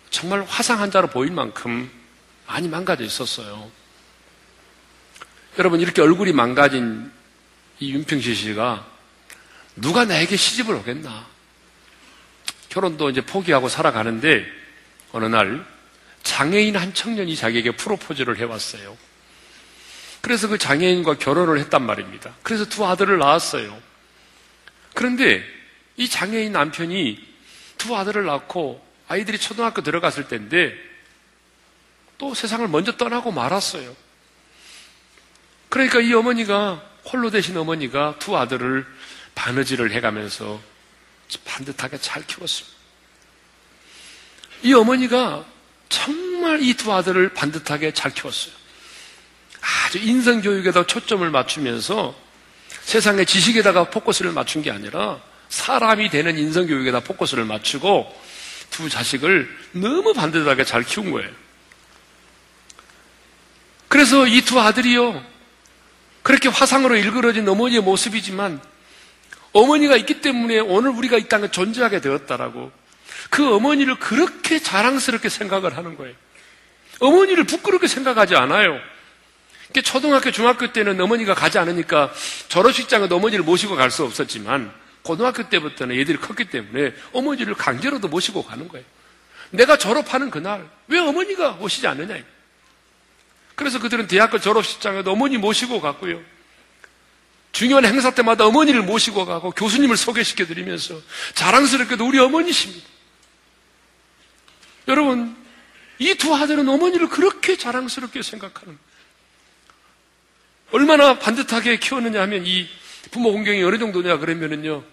정말 0.09 0.43
화상 0.43 0.81
환자로 0.81 1.07
보일 1.07 1.31
만큼 1.31 1.89
많이 2.47 2.67
망가져 2.67 3.03
있었어요. 3.03 3.71
여러분 5.57 5.79
이렇게 5.81 6.01
얼굴이 6.01 6.33
망가진 6.33 7.11
이 7.79 7.93
윤평시 7.93 8.35
씨가 8.35 8.85
누가 9.75 10.05
나에게 10.05 10.35
시집을 10.35 10.75
오겠나? 10.75 11.27
결혼도 12.69 13.09
이제 13.09 13.21
포기하고 13.21 13.69
살아가는데 13.69 14.45
어느 15.11 15.25
날 15.25 15.65
장애인 16.23 16.77
한 16.77 16.93
청년이 16.93 17.35
자기에게 17.35 17.71
프로포즈를 17.71 18.37
해왔어요. 18.37 18.97
그래서 20.21 20.47
그 20.47 20.57
장애인과 20.57 21.17
결혼을 21.17 21.59
했단 21.59 21.83
말입니다. 21.83 22.35
그래서 22.43 22.65
두 22.65 22.85
아들을 22.85 23.17
낳았어요. 23.17 23.81
그런데 24.93 25.43
이 25.97 26.07
장애인 26.07 26.51
남편이 26.51 27.31
두 27.77 27.95
아들을 27.95 28.23
낳고 28.25 28.85
아이들이 29.07 29.37
초등학교 29.39 29.81
들어갔을 29.81 30.27
때인데 30.27 30.75
또 32.17 32.33
세상을 32.35 32.65
먼저 32.67 32.95
떠나고 32.97 33.31
말았어요. 33.31 33.95
그러니까 35.69 35.99
이 36.01 36.13
어머니가 36.13 36.83
홀로 37.05 37.31
되신 37.31 37.57
어머니가 37.57 38.17
두 38.19 38.37
아들을 38.37 38.85
바느질을 39.33 39.91
해가면서 39.91 40.61
반듯하게 41.45 41.97
잘 41.97 42.25
키웠습니다. 42.27 42.77
이 44.63 44.73
어머니가 44.73 45.45
정말 45.89 46.61
이 46.61 46.73
두 46.75 46.93
아들을 46.93 47.33
반듯하게 47.33 47.93
잘 47.93 48.13
키웠어요. 48.13 48.60
아주 49.61 49.99
인성교육에다 49.99 50.87
초점을 50.87 51.29
맞추면서 51.29 52.15
세상의 52.83 53.25
지식에다가 53.25 53.85
포커스를 53.85 54.31
맞춘 54.31 54.61
게 54.61 54.71
아니라 54.71 55.19
사람이 55.49 56.09
되는 56.09 56.37
인성교육에다 56.37 57.01
포커스를 57.01 57.45
맞추고 57.45 58.11
두 58.71 58.89
자식을 58.89 59.49
너무 59.73 60.13
반듯하게 60.13 60.63
잘 60.65 60.83
키운 60.83 61.11
거예요. 61.11 61.29
그래서 63.87 64.25
이 64.25 64.41
두 64.41 64.59
아들이요. 64.59 65.23
그렇게 66.23 66.49
화상으로 66.49 66.95
일그러진 66.95 67.47
어머니의 67.47 67.81
모습이지만 67.81 68.61
어머니가 69.53 69.97
있기 69.97 70.21
때문에 70.21 70.59
오늘 70.59 70.91
우리가 70.91 71.17
이 71.17 71.27
땅에 71.27 71.49
존재하게 71.51 71.99
되었다라고 71.99 72.71
그 73.29 73.53
어머니를 73.55 73.95
그렇게 73.99 74.59
자랑스럽게 74.59 75.29
생각을 75.29 75.75
하는 75.75 75.97
거예요. 75.97 76.13
어머니를 76.99 77.43
부끄럽게 77.43 77.87
생각하지 77.87 78.35
않아요. 78.35 78.79
초등학교, 79.79 80.31
중학교 80.31 80.73
때는 80.73 80.99
어머니가 80.99 81.33
가지 81.33 81.57
않으니까 81.57 82.11
졸업식장에 82.49 83.07
어머니를 83.09 83.45
모시고 83.45 83.77
갈 83.77 83.89
수 83.91 84.03
없었지만 84.03 84.73
고등학교 85.03 85.47
때부터는 85.47 85.97
애들이 85.97 86.17
컸기 86.17 86.45
때문에 86.45 86.93
어머니를 87.13 87.53
강제로도 87.53 88.09
모시고 88.09 88.43
가는 88.43 88.67
거예요. 88.67 88.85
내가 89.51 89.77
졸업하는 89.77 90.29
그날 90.29 90.69
왜 90.87 90.99
어머니가 90.99 91.57
오시지 91.61 91.87
않느냐. 91.87 92.21
그래서 93.55 93.79
그들은 93.79 94.07
대학교 94.07 94.39
졸업식장에도 94.39 95.11
어머니 95.11 95.37
모시고 95.37 95.79
갔고요. 95.79 96.21
중요한 97.51 97.85
행사 97.85 98.11
때마다 98.11 98.45
어머니를 98.45 98.81
모시고 98.81 99.25
가고 99.25 99.51
교수님을 99.51 99.97
소개시켜 99.97 100.45
드리면서 100.45 100.99
자랑스럽게도 101.35 102.05
우리 102.05 102.17
어머니십니다. 102.19 102.87
여러분, 104.87 105.35
이 105.99 106.15
두 106.15 106.33
아들은 106.33 106.67
어머니를 106.67 107.09
그렇게 107.09 107.55
자랑스럽게 107.57 108.21
생각하는 108.23 108.77
얼마나 110.71 111.19
반듯하게 111.19 111.77
키웠느냐 111.77 112.21
하면 112.21 112.45
이 112.45 112.67
부모 113.11 113.31
공경이 113.31 113.61
어느 113.63 113.77
정도냐 113.77 114.17
그러면은요, 114.17 114.83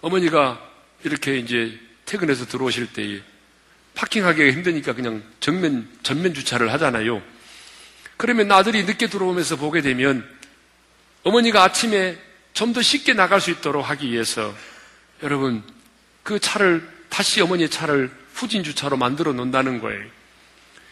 어머니가 0.00 0.60
이렇게 1.04 1.38
이제 1.38 1.78
퇴근해서 2.04 2.46
들어오실 2.46 2.92
때에 2.92 3.20
파킹하기가 3.94 4.52
힘드니까 4.52 4.94
그냥 4.94 5.22
정면, 5.40 5.88
전면 6.02 6.34
주차를 6.34 6.72
하잖아요. 6.74 7.22
그러면 8.16 8.50
아들이 8.52 8.84
늦게 8.84 9.08
들어오면서 9.08 9.56
보게 9.56 9.80
되면 9.80 10.28
어머니가 11.24 11.64
아침에 11.64 12.18
좀 12.52 12.72
더 12.72 12.82
쉽게 12.82 13.12
나갈 13.14 13.40
수 13.40 13.52
있도록 13.52 13.88
하기 13.88 14.10
위해서 14.10 14.52
여러분 15.22 15.62
그 16.24 16.40
차를 16.40 16.86
다시 17.08 17.40
어머니의 17.40 17.70
차를 17.70 18.10
후진 18.34 18.64
주차로 18.64 18.96
만들어 18.96 19.32
놓는다는 19.32 19.80
거예요. 19.80 20.04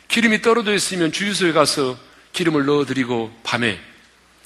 기름이 0.06 0.42
떨어져 0.42 0.72
있으면 0.72 1.10
주유소에 1.10 1.52
가서 1.52 1.98
기름을 2.32 2.66
넣어드리고 2.66 3.40
밤에 3.42 3.80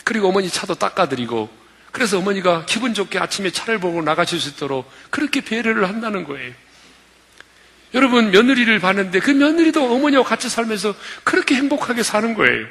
그리고 0.05 0.29
어머니 0.29 0.49
차도 0.49 0.75
닦아드리고 0.75 1.49
그래서 1.93 2.19
어머니가 2.19 2.65
기분 2.67 2.95
좋게 2.95 3.19
아침에 3.19 3.51
차를 3.51 3.79
보고 3.79 4.01
나가실 4.03 4.41
수 4.41 4.51
있도록 4.51 4.91
그렇게 5.11 5.41
배려를 5.41 5.89
한다는 5.89 6.25
거예요. 6.25 6.53
여러분 7.95 8.31
며느리를 8.31 8.79
봤는데 8.79 9.19
그 9.21 9.31
며느리도 9.33 9.93
어머니와 9.93 10.23
같이 10.23 10.49
살면서 10.49 10.95
그렇게 11.25 11.57
행복하게 11.57 12.03
사는 12.03 12.35
거예요. 12.35 12.67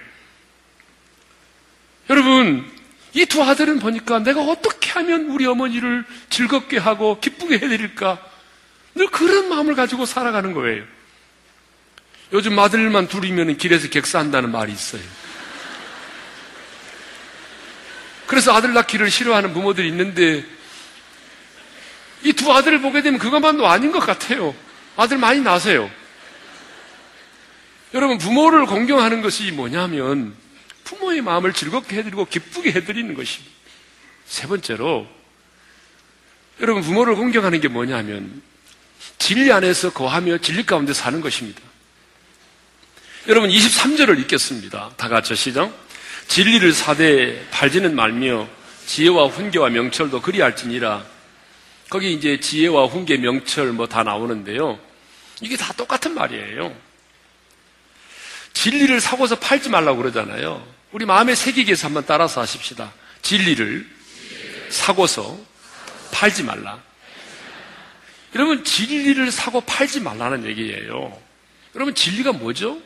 여러분 2.10 2.66
이 3.14 3.26
두 3.26 3.44
아들은 3.44 3.80
보니까 3.80 4.20
내가 4.20 4.42
어떻게 4.42 4.92
하면 4.92 5.30
우리 5.30 5.46
어머니를 5.46 6.06
즐겁게 6.30 6.78
하고 6.78 7.20
기쁘게 7.20 7.56
해드릴까 7.56 8.24
늘 8.96 9.08
그런 9.08 9.50
마음을 9.50 9.76
가지고 9.76 10.06
살아가는 10.06 10.54
거예요. 10.54 10.84
요즘 12.32 12.58
아들만 12.60 13.08
둘이면 13.08 13.58
길에서 13.58 13.90
객사한다는 13.90 14.52
말이 14.52 14.72
있어요. 14.72 15.02
그래서 18.30 18.54
아들 18.54 18.74
낳기를 18.74 19.10
싫어하는 19.10 19.54
부모들이 19.54 19.88
있는데 19.88 20.46
이 22.22 22.32
두 22.34 22.54
아들을 22.54 22.80
보게 22.82 23.02
되면 23.02 23.20
그것만도 23.20 23.68
아닌 23.68 23.92
것 23.92 24.00
같아요. 24.00 24.54
아들 24.96 25.18
많이 25.18 25.42
낳으세요. 25.42 25.90
여러분 27.96 28.20
부모를 28.20 28.68
공경하는 28.68 29.24
것이 29.24 29.52
뭐냐면 29.52 30.36
부모의 30.84 31.22
마음을 31.22 31.54
즐겁게 31.54 31.98
해드리고 31.98 32.26
기쁘게 32.26 32.72
해드리는 32.74 33.16
것입니다. 33.16 33.52
세 34.28 34.48
번째로 34.48 35.08
여러분 36.62 36.84
부모를 36.84 37.16
공경하는 37.16 37.62
게 37.62 37.68
뭐냐면 37.68 38.44
진리 39.18 39.52
안에서 39.52 39.92
거하며 39.92 40.38
진리 40.38 40.68
가운데 40.68 40.94
사는 40.94 41.20
것입니다. 41.20 41.62
여러분 43.28 43.50
23절을 43.50 44.20
읽겠습니다. 44.20 44.92
다 44.98 45.08
같이 45.08 45.36
시작. 45.36 45.89
진리를 46.30 46.72
사대 46.74 47.44
팔지는 47.50 47.96
말며 47.96 48.48
지혜와 48.86 49.28
훈계와 49.28 49.70
명철도 49.72 50.22
그리할지니라. 50.22 51.04
거기 51.90 52.14
이제 52.14 52.40
지혜와 52.40 52.86
훈계, 52.86 53.18
명철 53.18 53.74
뭐 53.74 53.88
다 53.88 54.04
나오는데요. 54.04 54.80
이게 55.42 55.58
다 55.58 55.74
똑같은 55.74 56.14
말이에요. 56.14 56.76
진리를 58.54 59.02
사고서 59.02 59.40
팔지 59.40 59.70
말라고 59.70 59.98
그러잖아요. 59.98 60.66
우리 60.92 61.06
마음에 61.06 61.34
새기기 61.34 61.70
위해서 61.70 61.88
한번 61.88 62.06
따라서 62.06 62.42
하십시다. 62.42 62.94
진리를 63.24 63.88
사고서 64.70 65.36
팔지 66.12 66.44
말라. 66.44 66.80
여러분, 68.36 68.64
진리를 68.64 69.32
사고 69.32 69.62
팔지 69.62 70.02
말라는 70.02 70.46
얘기예요. 70.46 71.20
여러분, 71.74 71.96
진리가 71.96 72.34
뭐죠? 72.34 72.80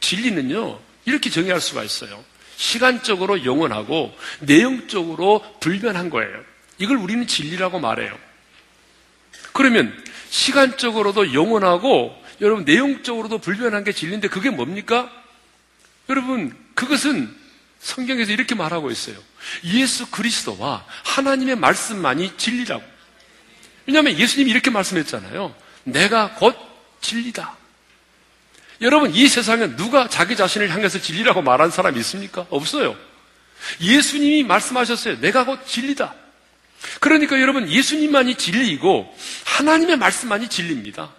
진리는요, 0.00 0.80
이렇게 1.04 1.30
정의할 1.30 1.60
수가 1.60 1.84
있어요. 1.84 2.24
시간적으로 2.56 3.44
영원하고 3.44 4.16
내용적으로 4.40 5.44
불변한 5.60 6.10
거예요. 6.10 6.42
이걸 6.78 6.96
우리는 6.96 7.26
진리라고 7.26 7.78
말해요. 7.80 8.16
그러면 9.52 9.96
시간적으로도 10.30 11.34
영원하고 11.34 12.20
여러분 12.40 12.64
내용적으로도 12.64 13.38
불변한 13.38 13.84
게 13.84 13.92
진리인데 13.92 14.28
그게 14.28 14.50
뭡니까? 14.50 15.10
여러분 16.08 16.54
그것은 16.74 17.34
성경에서 17.78 18.32
이렇게 18.32 18.54
말하고 18.54 18.90
있어요. 18.90 19.16
예수 19.64 20.10
그리스도와 20.10 20.84
하나님의 21.04 21.56
말씀만이 21.56 22.36
진리라고. 22.36 22.82
왜냐하면 23.86 24.18
예수님이 24.18 24.50
이렇게 24.50 24.70
말씀했잖아요. 24.70 25.54
내가 25.84 26.34
곧 26.34 26.56
진리다. 27.00 27.56
여러분, 28.80 29.14
이 29.14 29.28
세상에 29.28 29.76
누가 29.76 30.08
자기 30.08 30.36
자신을 30.36 30.70
향해서 30.70 31.00
진리라고 31.00 31.42
말한 31.42 31.70
사람이 31.70 31.98
있습니까? 32.00 32.46
없어요. 32.50 32.96
예수님이 33.80 34.44
말씀하셨어요. 34.44 35.20
내가 35.20 35.44
곧 35.44 35.66
진리다. 35.66 36.14
그러니까 37.00 37.40
여러분, 37.40 37.68
예수님만이 37.68 38.36
진리이고 38.36 39.16
하나님의 39.44 39.96
말씀만이 39.96 40.48
진리입니다. 40.48 41.10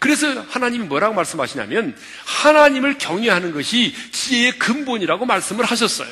그래서 0.00 0.40
하나님이 0.48 0.86
뭐라고 0.86 1.14
말씀하시냐면 1.14 1.96
하나님을 2.24 2.96
경외하는 2.96 3.52
것이 3.52 3.94
지혜의 4.10 4.58
근본이라고 4.58 5.26
말씀을 5.26 5.64
하셨어요. 5.66 6.08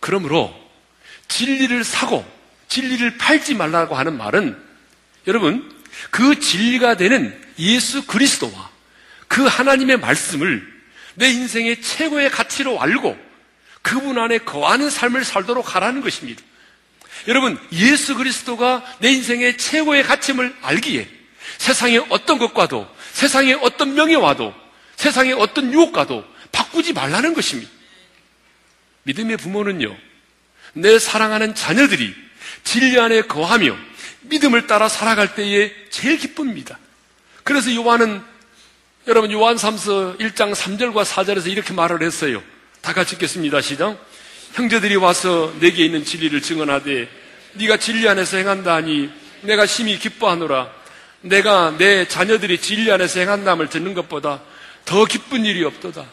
그러므로 0.00 0.52
진리를 1.28 1.84
사고 1.84 2.26
진리를 2.68 3.18
팔지 3.18 3.54
말라고 3.54 3.94
하는 3.94 4.18
말은 4.18 4.60
여러분 5.28 5.72
그 6.10 6.40
진리가 6.40 6.96
되는 6.96 7.40
예수 7.62 8.06
그리스도와 8.06 8.70
그 9.28 9.46
하나님의 9.46 9.98
말씀을 9.98 10.70
내 11.14 11.30
인생의 11.30 11.80
최고의 11.80 12.30
가치로 12.30 12.80
알고 12.80 13.16
그분 13.80 14.18
안에 14.18 14.38
거하는 14.38 14.90
삶을 14.90 15.24
살도록 15.24 15.74
하라는 15.74 16.00
것입니다. 16.00 16.42
여러분, 17.28 17.58
예수 17.72 18.14
그리스도가 18.16 18.84
내 18.98 19.10
인생의 19.10 19.56
최고의 19.56 20.02
가치임을 20.02 20.56
알기에 20.60 21.08
세상의 21.58 22.06
어떤 22.08 22.38
것과도 22.38 22.88
세상의 23.12 23.54
어떤 23.62 23.94
명예와도 23.94 24.54
세상의 24.96 25.34
어떤 25.34 25.72
유혹과도 25.72 26.24
바꾸지 26.50 26.92
말라는 26.92 27.34
것입니다. 27.34 27.70
믿음의 29.04 29.36
부모는요, 29.36 29.96
내 30.74 30.98
사랑하는 30.98 31.54
자녀들이 31.54 32.14
진리 32.64 32.98
안에 32.98 33.22
거하며 33.22 33.76
믿음을 34.22 34.66
따라 34.66 34.88
살아갈 34.88 35.34
때에 35.34 35.72
제일 35.90 36.18
기쁩니다. 36.18 36.78
그래서 37.44 37.74
요한은 37.74 38.22
여러분 39.08 39.32
요한 39.32 39.56
3서 39.56 40.18
1장 40.20 40.54
3절과 40.54 41.04
4절에서 41.04 41.50
이렇게 41.50 41.72
말을 41.72 42.02
했어요. 42.02 42.42
다 42.80 42.92
같이 42.92 43.14
읽겠습니다. 43.16 43.60
시작. 43.60 43.98
형제들이 44.54 44.96
와서 44.96 45.52
내게 45.60 45.84
있는 45.84 46.04
진리를 46.04 46.40
증언하되 46.40 47.08
네가 47.54 47.78
진리 47.78 48.08
안에서 48.08 48.36
행한다 48.36 48.74
하니 48.74 49.10
내가 49.42 49.66
심히 49.66 49.98
기뻐하노라. 49.98 50.70
내가 51.22 51.76
내 51.78 52.06
자녀들이 52.06 52.60
진리 52.60 52.90
안에서 52.90 53.20
행한다함을 53.20 53.68
듣는 53.68 53.94
것보다 53.94 54.42
더 54.84 55.04
기쁜 55.04 55.44
일이 55.44 55.64
없도다. 55.64 56.04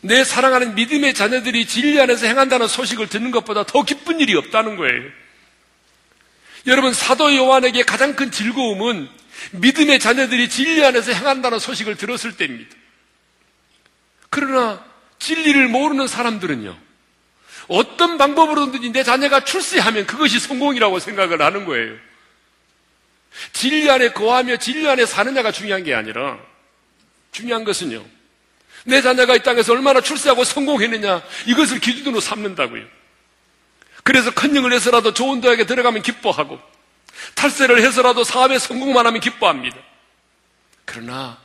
내 0.00 0.22
사랑하는 0.22 0.74
믿음의 0.74 1.14
자녀들이 1.14 1.66
진리 1.66 2.00
안에서 2.00 2.26
행한다는 2.26 2.68
소식을 2.68 3.08
듣는 3.08 3.30
것보다 3.30 3.64
더 3.64 3.82
기쁜 3.82 4.20
일이 4.20 4.34
없다는 4.34 4.76
거예요. 4.76 5.02
여러분 6.66 6.92
사도 6.92 7.34
요한에게 7.34 7.82
가장 7.84 8.14
큰 8.14 8.30
즐거움은 8.30 9.08
믿음의 9.52 9.98
자녀들이 9.98 10.48
진리 10.48 10.84
안에서 10.84 11.12
행한다는 11.12 11.58
소식을 11.58 11.96
들었을 11.96 12.36
때입니다. 12.36 12.74
그러나 14.30 14.84
진리를 15.18 15.68
모르는 15.68 16.06
사람들은요, 16.06 16.76
어떤 17.68 18.18
방법으로든지 18.18 18.90
내 18.90 19.02
자녀가 19.02 19.44
출세하면 19.44 20.06
그것이 20.06 20.38
성공이라고 20.38 20.98
생각을 20.98 21.40
하는 21.40 21.64
거예요. 21.64 21.96
진리 23.52 23.88
안에 23.90 24.12
거하며 24.12 24.58
진리 24.58 24.88
안에 24.88 25.06
사느냐가 25.06 25.50
중요한 25.50 25.82
게 25.84 25.94
아니라, 25.94 26.38
중요한 27.32 27.64
것은요, 27.64 28.04
내 28.84 29.00
자녀가 29.00 29.34
이 29.34 29.42
땅에서 29.42 29.72
얼마나 29.72 30.00
출세하고 30.00 30.44
성공했느냐, 30.44 31.22
이것을 31.46 31.80
기준으로 31.80 32.20
삼는다고요. 32.20 32.84
그래서 34.02 34.30
컨닝을 34.32 34.72
해서라도 34.72 35.14
좋은 35.14 35.40
대학에 35.40 35.64
들어가면 35.64 36.02
기뻐하고, 36.02 36.60
탈세를 37.34 37.82
해서라도 37.82 38.24
사업에 38.24 38.58
성공만 38.58 39.06
하면 39.06 39.20
기뻐합니다. 39.20 39.76
그러나 40.84 41.38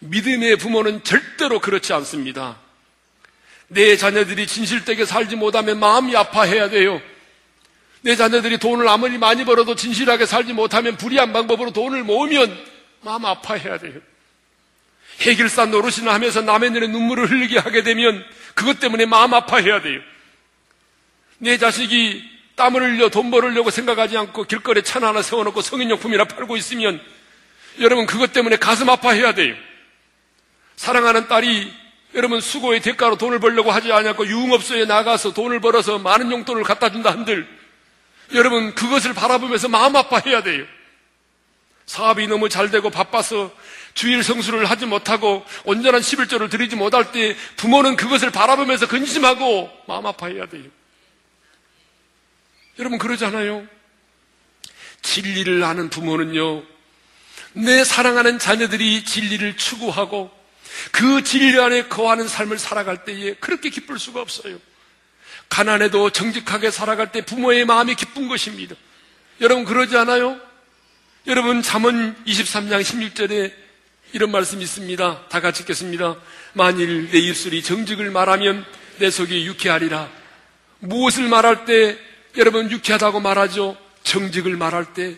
믿음의 0.00 0.56
부모는 0.56 1.04
절대로 1.04 1.60
그렇지 1.60 1.92
않습니다. 1.92 2.58
내 3.68 3.96
자녀들이 3.96 4.46
진실되게 4.46 5.04
살지 5.04 5.36
못하면 5.36 5.78
마음이 5.78 6.16
아파해야 6.16 6.70
돼요. 6.70 7.00
내 8.00 8.16
자녀들이 8.16 8.58
돈을 8.58 8.88
아무리 8.88 9.18
많이 9.18 9.44
벌어도 9.44 9.74
진실하게 9.74 10.24
살지 10.26 10.52
못하면 10.52 10.96
불의한 10.96 11.32
방법으로 11.32 11.72
돈을 11.72 12.04
모으면 12.04 12.56
마음 13.00 13.26
아파해야 13.26 13.78
돼요. 13.78 14.00
해결산 15.20 15.70
노릇이나 15.70 16.14
하면서 16.14 16.40
남의 16.40 16.70
눈에 16.70 16.86
눈물을 16.86 17.28
흘리게 17.30 17.58
하게 17.58 17.82
되면 17.82 18.24
그것 18.54 18.78
때문에 18.78 19.04
마음 19.06 19.34
아파해야 19.34 19.82
돼요. 19.82 20.00
내 21.38 21.58
자식이 21.58 22.37
땀을 22.58 22.82
흘려 22.82 23.08
돈 23.08 23.30
벌으려고 23.30 23.70
생각하지 23.70 24.18
않고 24.18 24.44
길거리에 24.44 24.82
차 24.82 25.00
하나 25.00 25.22
세워놓고 25.22 25.62
성인용품이나 25.62 26.24
팔고 26.24 26.56
있으면 26.58 27.00
여러분 27.80 28.04
그것 28.04 28.32
때문에 28.32 28.56
가슴 28.56 28.90
아파해야 28.90 29.32
돼요. 29.32 29.54
사랑하는 30.76 31.28
딸이 31.28 31.72
여러분 32.14 32.40
수고의 32.40 32.80
대가로 32.80 33.16
돈을 33.16 33.38
벌려고 33.38 33.70
하지 33.70 33.92
않고 33.92 34.26
유흥업소에 34.26 34.84
나가서 34.84 35.32
돈을 35.32 35.60
벌어서 35.60 35.98
많은 35.98 36.30
용돈을 36.30 36.64
갖다 36.64 36.90
준다 36.90 37.10
한들 37.10 37.48
여러분 38.34 38.74
그것을 38.74 39.14
바라보면서 39.14 39.68
마음 39.68 39.96
아파해야 39.96 40.42
돼요. 40.42 40.66
사업이 41.86 42.26
너무 42.26 42.48
잘 42.50 42.70
되고 42.70 42.90
바빠서 42.90 43.50
주일 43.94 44.22
성수를 44.22 44.66
하지 44.66 44.84
못하고 44.84 45.44
온전한 45.64 46.02
11조를 46.02 46.50
드리지 46.50 46.76
못할 46.76 47.12
때 47.12 47.34
부모는 47.56 47.96
그것을 47.96 48.30
바라보면서 48.30 48.86
근심하고 48.86 49.70
마음 49.86 50.06
아파해야 50.06 50.46
돼요. 50.46 50.64
여러분 52.78 52.98
그러잖아요. 52.98 53.66
진리를 55.02 55.62
아는 55.64 55.90
부모는요, 55.90 56.62
내 57.54 57.84
사랑하는 57.84 58.38
자녀들이 58.38 59.04
진리를 59.04 59.56
추구하고 59.56 60.30
그 60.92 61.22
진리 61.24 61.58
안에 61.58 61.88
거하는 61.88 62.28
삶을 62.28 62.58
살아갈 62.58 63.04
때에 63.04 63.34
그렇게 63.34 63.70
기쁠 63.70 63.98
수가 63.98 64.20
없어요. 64.20 64.58
가난해도 65.48 66.10
정직하게 66.10 66.70
살아갈 66.70 67.10
때 67.10 67.24
부모의 67.24 67.64
마음이 67.64 67.94
기쁜 67.94 68.28
것입니다. 68.28 68.76
여러분 69.40 69.64
그러지 69.64 69.96
않아요? 69.96 70.38
여러분 71.26 71.62
잠언 71.62 72.16
23장 72.26 72.82
16절에 72.82 73.52
이런 74.12 74.30
말씀이 74.30 74.62
있습니다. 74.62 75.28
다 75.28 75.40
같이 75.40 75.62
읽겠습니다. 75.62 76.16
만일 76.52 77.10
내 77.10 77.18
입술이 77.18 77.62
정직을 77.62 78.10
말하면 78.10 78.64
내 78.98 79.10
속이 79.10 79.46
유쾌하리라. 79.46 80.10
무엇을 80.80 81.28
말할 81.28 81.64
때 81.64 81.98
여러분 82.38 82.70
유쾌하다고 82.70 83.20
말하죠. 83.20 83.76
정직을 84.04 84.56
말할 84.56 84.94
때. 84.94 85.16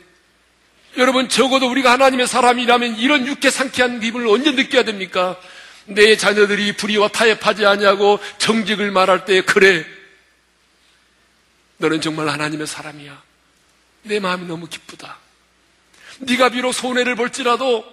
여러분 0.96 1.28
적어도 1.28 1.70
우리가 1.70 1.92
하나님의 1.92 2.26
사람이라면 2.26 2.96
이런 2.96 3.26
유쾌 3.26 3.50
상쾌한 3.50 4.00
기분을 4.00 4.26
언제 4.26 4.50
느껴야 4.50 4.83
됩니까? 4.85 5.38
내 5.85 6.16
자녀들이 6.16 6.76
불의와 6.76 7.09
타협하지 7.09 7.66
아니하고 7.66 8.18
정직을 8.38 8.90
말할 8.90 9.24
때 9.26 9.42
그래. 9.42 9.85
너는 11.76 12.00
정말 12.00 12.28
하나님의 12.28 12.66
사람이야. 12.66 13.22
내 14.02 14.18
마음이 14.18 14.46
너무 14.46 14.66
기쁘다. 14.66 15.18
네가 16.20 16.48
비록 16.50 16.72
손해를 16.72 17.14
볼지라도 17.16 17.85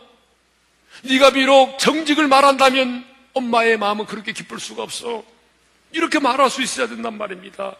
네가 1.03 1.31
비록 1.31 1.77
정직을 1.79 2.27
말한다면 2.27 3.05
엄마의 3.33 3.77
마음은 3.77 4.05
그렇게 4.05 4.31
기쁠 4.31 4.59
수가 4.59 4.83
없어. 4.83 5.23
이렇게 5.91 6.19
말할 6.19 6.49
수 6.49 6.61
있어야 6.61 6.87
된단 6.87 7.17
말입니다. 7.17 7.75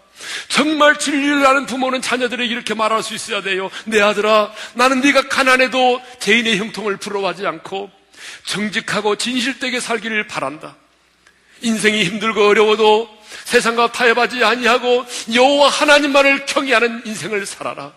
정말 0.47 0.97
진리를 0.97 1.45
아는 1.45 1.65
부모는 1.65 2.01
자녀들에게 2.01 2.51
이렇게 2.51 2.73
말할 2.73 3.03
수 3.03 3.13
있어야 3.13 3.41
돼요. 3.41 3.69
내 3.85 4.01
아들아, 4.01 4.51
나는 4.75 5.01
네가 5.01 5.27
가난해도 5.27 6.01
죄인의 6.19 6.57
형통을 6.57 6.97
부러워하지 6.97 7.45
않고 7.45 7.91
정직하고 8.45 9.17
진실되게 9.17 9.79
살기를 9.79 10.27
바란다. 10.27 10.77
인생이 11.61 12.03
힘들고 12.03 12.47
어려워도 12.47 13.09
세상과 13.45 13.91
타협하지 13.91 14.43
아니하고 14.43 15.05
여호와 15.33 15.69
하나님만을 15.69 16.45
경외하는 16.45 17.03
인생을 17.05 17.45
살아라. 17.45 17.93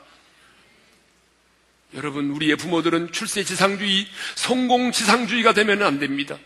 여러분, 1.94 2.30
우리의 2.30 2.56
부모들은 2.56 3.10
출세지상주의, 3.12 4.06
성공지상주의가 4.36 5.52
되면 5.54 5.82
안 5.82 5.98
됩니다. 5.98 6.38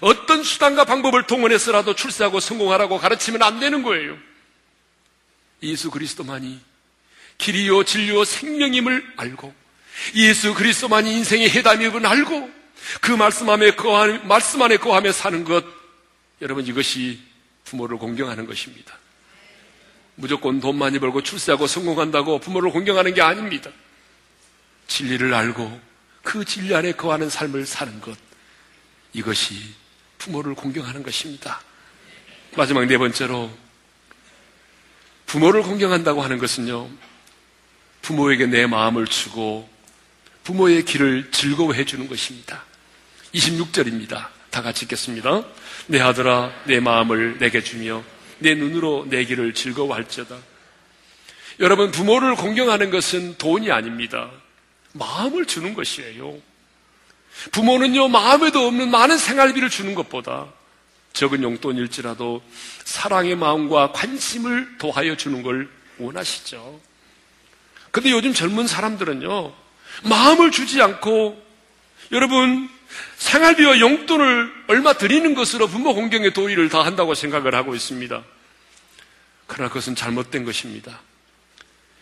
어떤 0.00 0.42
수단과 0.42 0.84
방법을 0.84 1.26
동원해서라도 1.26 1.94
출세하고 1.94 2.40
성공하라고 2.40 2.98
가르치면 2.98 3.42
안 3.42 3.60
되는 3.60 3.82
거예요. 3.82 4.16
예수 5.62 5.90
그리스도만이 5.90 6.60
길이요 7.38 7.84
진리요 7.84 8.24
생명임을 8.24 9.14
알고 9.16 9.54
예수 10.14 10.54
그리스도만이 10.54 11.12
인생의 11.14 11.50
해답임을 11.50 12.06
알고 12.06 12.50
그 13.00 13.12
말씀 13.12 13.48
안에 13.50 13.72
거하, 13.72 14.06
말씀 14.24 14.62
안에 14.62 14.76
거하며 14.76 15.12
사는 15.12 15.44
것 15.44 15.64
여러분 16.40 16.66
이것이 16.66 17.20
부모를 17.64 17.98
공경하는 17.98 18.46
것입니다. 18.46 18.96
무조건 20.14 20.60
돈 20.60 20.76
많이 20.76 20.98
벌고 20.98 21.22
출세하고 21.22 21.66
성공한다고 21.66 22.38
부모를 22.40 22.70
공경하는 22.70 23.14
게 23.14 23.22
아닙니다. 23.22 23.70
진리를 24.86 25.32
알고 25.32 25.80
그 26.22 26.44
진리 26.44 26.74
안에 26.74 26.92
거하는 26.92 27.28
삶을 27.28 27.66
사는 27.66 28.00
것 28.00 28.16
이것이 29.12 29.54
부모를 30.18 30.54
공경하는 30.54 31.02
것입니다. 31.02 31.60
마지막 32.56 32.86
네 32.86 32.98
번째로 32.98 33.50
부모를 35.26 35.62
공경한다고 35.62 36.22
하는 36.22 36.38
것은요, 36.38 36.88
부모에게 38.02 38.46
내 38.46 38.66
마음을 38.66 39.06
주고 39.06 39.68
부모의 40.44 40.84
길을 40.84 41.30
즐거워해 41.30 41.84
주는 41.84 42.08
것입니다. 42.08 42.64
26절입니다. 43.34 44.28
다 44.50 44.62
같이 44.62 44.86
읽겠습니다. 44.86 45.44
내 45.88 46.00
아들아, 46.00 46.50
내 46.64 46.80
마음을 46.80 47.38
내게 47.38 47.62
주며 47.62 48.02
내 48.38 48.54
눈으로 48.54 49.06
내 49.10 49.24
길을 49.24 49.52
즐거워할지어다. 49.52 50.38
여러분, 51.60 51.90
부모를 51.90 52.34
공경하는 52.36 52.90
것은 52.90 53.36
돈이 53.36 53.70
아닙니다. 53.70 54.30
마음을 54.92 55.44
주는 55.44 55.74
것이에요. 55.74 56.38
부모는요, 57.52 58.08
마음에도 58.08 58.66
없는 58.66 58.90
많은 58.90 59.18
생활비를 59.18 59.70
주는 59.70 59.94
것보다 59.94 60.46
적은 61.12 61.42
용돈일지라도 61.42 62.42
사랑의 62.84 63.36
마음과 63.36 63.92
관심을 63.92 64.78
도하여 64.78 65.16
주는 65.16 65.42
걸 65.42 65.68
원하시죠. 65.98 66.80
근데 67.90 68.10
요즘 68.10 68.32
젊은 68.34 68.66
사람들은요, 68.66 69.52
마음을 70.04 70.50
주지 70.50 70.80
않고 70.82 71.42
여러분, 72.12 72.68
생활비와 73.16 73.80
용돈을 73.80 74.64
얼마 74.68 74.92
드리는 74.94 75.34
것으로 75.34 75.66
부모 75.66 75.94
공경의 75.94 76.32
도의를 76.32 76.68
다 76.68 76.84
한다고 76.84 77.14
생각을 77.14 77.54
하고 77.54 77.74
있습니다. 77.74 78.22
그러나 79.46 79.68
그것은 79.68 79.94
잘못된 79.94 80.44
것입니다. 80.44 81.00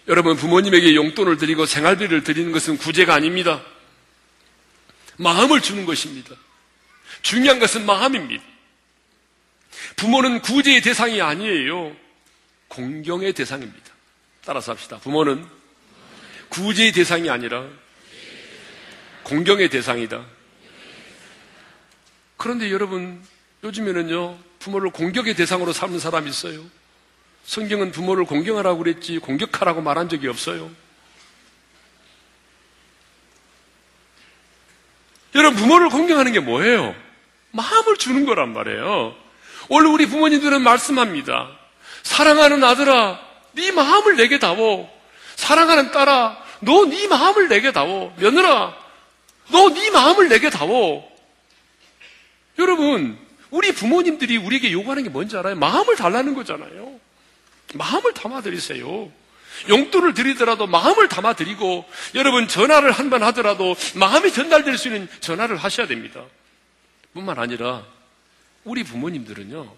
여러분, 0.09 0.37
부모님에게 0.37 0.95
용돈을 0.95 1.37
드리고 1.39 1.67
생활비를 1.67 2.23
드리는 2.23 2.53
것은 2.53 2.79
구제가 2.79 3.15
아닙니다. 3.15 3.63
마음을 5.17 5.61
주는 5.61 5.87
것입니다. 5.87 6.35
중요한 7.23 7.59
것은 7.59 7.87
마음입니다. 7.87 8.43
부모는 9.97 10.43
구제의 10.43 10.83
대상이 10.83 11.21
아니에요. 11.21 11.97
공경의 12.69 13.33
대상입니다. 13.33 13.93
따라서 14.45 14.73
합시다. 14.73 14.99
부모는 14.99 15.47
구제의 16.49 16.93
대상이 16.93 17.31
아니라 17.31 17.67
공경의 19.25 19.69
대상이다. 19.71 20.25
그런데 22.37 22.71
여러분, 22.71 23.23
요즘에는요, 23.65 24.39
부모를 24.59 24.91
공격의 24.91 25.35
대상으로 25.35 25.73
삼는 25.73 25.99
사람이 25.99 26.29
있어요. 26.31 26.63
성경은 27.45 27.93
부모를 27.93 28.25
공경하라고 28.25 28.79
그랬지, 28.79 29.19
공격하라고 29.19 29.81
말한 29.81 30.09
적이 30.09 30.29
없어요. 30.29 30.71
여러분, 35.37 35.61
부모를 35.61 35.89
공경하는 35.91 36.33
게 36.33 36.41
뭐예요? 36.41 36.95
마음을 37.53 37.97
주는 37.97 38.27
거란 38.27 38.53
말이에요. 38.53 39.15
원래 39.69 39.89
우리 39.89 40.07
부모님들은 40.07 40.63
말씀합니다. 40.63 41.49
사랑하는 42.03 42.63
아들아, 42.65 43.21
네 43.53 43.71
마음을 43.73 44.17
내게 44.17 44.39
다워. 44.39 44.91
사랑하는 45.37 45.93
딸아, 45.93 46.39
너 46.61 46.87
네 46.87 47.07
마음을 47.09 47.49
내게 47.49 47.73
다워. 47.73 48.15
며느라, 48.19 48.75
너 49.51 49.69
네 49.71 49.91
마음을 49.91 50.29
내게 50.29 50.51
다워. 50.51 51.07
여러분, 52.59 53.19
우리 53.51 53.73
부모님들이 53.73 54.39
우리에게 54.39 54.73
요구하는 54.73 55.03
게 55.03 55.09
뭔지 55.11 55.37
알아요? 55.37 55.55
마음을 55.57 55.97
달라는 55.97 56.35
거잖아요. 56.35 56.99
마음을 57.75 58.13
담아드리세요. 58.15 59.11
용돈을 59.69 60.15
드리더라도 60.15 60.67
마음을 60.67 61.09
담아 61.09 61.35
드리고 61.35 61.85
여러분 62.15 62.49
전화를 62.49 62.93
한 62.93 63.11
번 63.11 63.23
하더라도 63.25 63.77
마음이 63.95 64.33
전달될 64.33 64.77
수 64.79 64.89
있는 64.89 65.09
전화를 65.21 65.57
하셔야 65.57 65.87
됩니다. 65.87 66.25
뿐만 67.15 67.39
아니라 67.39 67.85
우리 68.65 68.83
부모님들은요. 68.83 69.73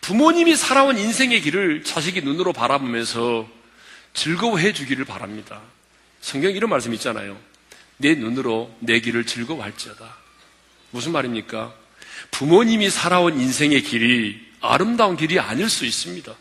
부모님이 0.00 0.56
살아온 0.56 0.96
인생의 0.96 1.42
길을 1.42 1.84
자식이 1.84 2.22
눈으로 2.22 2.52
바라보면서 2.52 3.46
즐거워해 4.14 4.72
주기를 4.72 5.04
바랍니다. 5.04 5.60
성경 6.20 6.50
이런 6.52 6.70
말씀 6.70 6.94
있잖아요. 6.94 7.38
내 7.98 8.14
눈으로 8.14 8.74
내 8.80 9.00
길을 9.00 9.26
즐거워할지어다. 9.26 10.16
무슨 10.90 11.12
말입니까? 11.12 11.74
부모님이 12.30 12.88
살아온 12.88 13.38
인생의 13.38 13.82
길이 13.82 14.40
아름다운 14.60 15.16
길이 15.16 15.38
아닐 15.38 15.68
수 15.68 15.84
있습니다. 15.84 16.34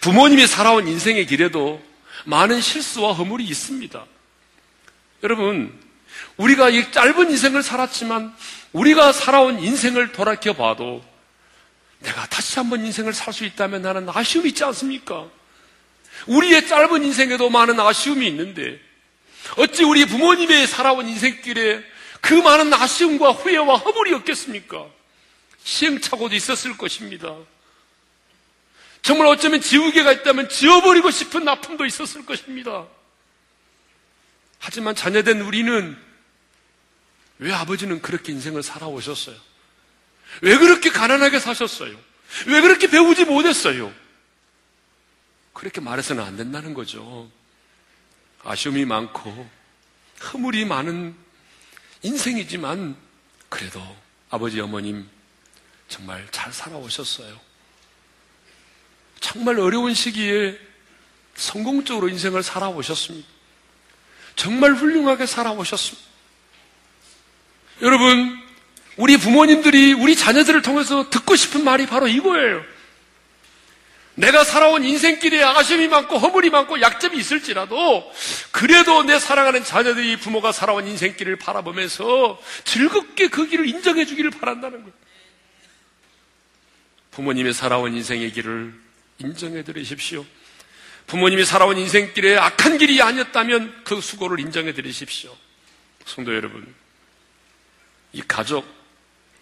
부모님이 0.00 0.46
살아온 0.46 0.88
인생의 0.88 1.26
길에도 1.26 1.82
많은 2.24 2.60
실수와 2.60 3.12
허물이 3.12 3.44
있습니다. 3.44 4.04
여러분, 5.22 5.78
우리가 6.36 6.70
이 6.70 6.90
짧은 6.92 7.30
인생을 7.30 7.62
살았지만 7.62 8.34
우리가 8.72 9.12
살아온 9.12 9.58
인생을 9.60 10.12
돌아켜 10.12 10.52
봐도 10.52 11.02
내가 12.00 12.26
다시 12.26 12.58
한번 12.58 12.84
인생을 12.84 13.12
살 13.12 13.32
수 13.32 13.44
있다면 13.44 13.82
나는 13.82 14.08
아쉬움이 14.08 14.50
있지 14.50 14.62
않습니까? 14.64 15.26
우리의 16.26 16.66
짧은 16.68 17.02
인생에도 17.04 17.50
많은 17.50 17.78
아쉬움이 17.80 18.26
있는데 18.28 18.80
어찌 19.56 19.84
우리 19.84 20.04
부모님의 20.04 20.66
살아온 20.66 21.08
인생길에 21.08 21.82
그 22.20 22.34
많은 22.34 22.72
아쉬움과 22.72 23.30
후회와 23.30 23.76
허물이 23.76 24.12
없겠습니까? 24.14 24.86
시행착오도 25.64 26.34
있었을 26.34 26.76
것입니다. 26.76 27.34
정말 29.02 29.26
어쩌면 29.28 29.60
지우개가 29.60 30.12
있다면 30.12 30.48
지워버리고 30.48 31.10
싶은 31.10 31.48
아픔도 31.48 31.86
있었을 31.86 32.26
것입니다. 32.26 32.86
하지만 34.58 34.94
자녀된 34.94 35.40
우리는 35.40 35.96
왜 37.38 37.52
아버지는 37.52 38.02
그렇게 38.02 38.32
인생을 38.32 38.62
살아오셨어요? 38.62 39.36
왜 40.42 40.58
그렇게 40.58 40.90
가난하게 40.90 41.38
사셨어요? 41.38 41.96
왜 42.46 42.60
그렇게 42.60 42.88
배우지 42.88 43.24
못했어요? 43.24 43.92
그렇게 45.52 45.80
말해서는 45.80 46.22
안 46.22 46.36
된다는 46.36 46.74
거죠. 46.74 47.30
아쉬움이 48.44 48.84
많고 48.84 49.48
허물이 50.32 50.64
많은 50.64 51.16
인생이지만 52.02 52.96
그래도 53.48 53.80
아버지 54.30 54.60
어머님 54.60 55.08
정말 55.88 56.26
잘 56.30 56.52
살아오셨어요. 56.52 57.47
정말 59.20 59.58
어려운 59.58 59.94
시기에 59.94 60.58
성공적으로 61.34 62.08
인생을 62.08 62.42
살아오셨습니다. 62.42 63.28
정말 64.36 64.74
훌륭하게 64.74 65.26
살아오셨습니다. 65.26 66.08
여러분, 67.82 68.38
우리 68.96 69.16
부모님들이 69.16 69.92
우리 69.92 70.16
자녀들을 70.16 70.62
통해서 70.62 71.08
듣고 71.10 71.36
싶은 71.36 71.64
말이 71.64 71.86
바로 71.86 72.08
이거예요. 72.08 72.64
내가 74.14 74.42
살아온 74.42 74.82
인생길에 74.82 75.44
아쉬움이 75.44 75.86
많고 75.86 76.18
허물이 76.18 76.50
많고 76.50 76.80
약점이 76.80 77.16
있을지라도 77.16 78.12
그래도 78.50 79.04
내 79.04 79.20
사랑하는 79.20 79.62
자녀들이 79.62 80.16
부모가 80.16 80.50
살아온 80.50 80.88
인생길을 80.88 81.36
바라보면서 81.36 82.40
즐겁게 82.64 83.28
그 83.28 83.46
길을 83.46 83.68
인정해 83.68 84.04
주기를 84.04 84.32
바란다는 84.32 84.78
거예요. 84.80 84.92
부모님의 87.12 87.54
살아온 87.54 87.94
인생의 87.94 88.32
길을 88.32 88.87
인정해 89.18 89.62
드리십시오. 89.62 90.24
부모님이 91.06 91.44
살아온 91.44 91.78
인생길에 91.78 92.36
악한 92.36 92.78
길이 92.78 93.00
아니었다면 93.00 93.84
그 93.84 94.00
수고를 94.00 94.40
인정해 94.40 94.72
드리십시오. 94.72 95.34
성도 96.04 96.34
여러분, 96.34 96.74
이 98.12 98.22
가족, 98.22 98.66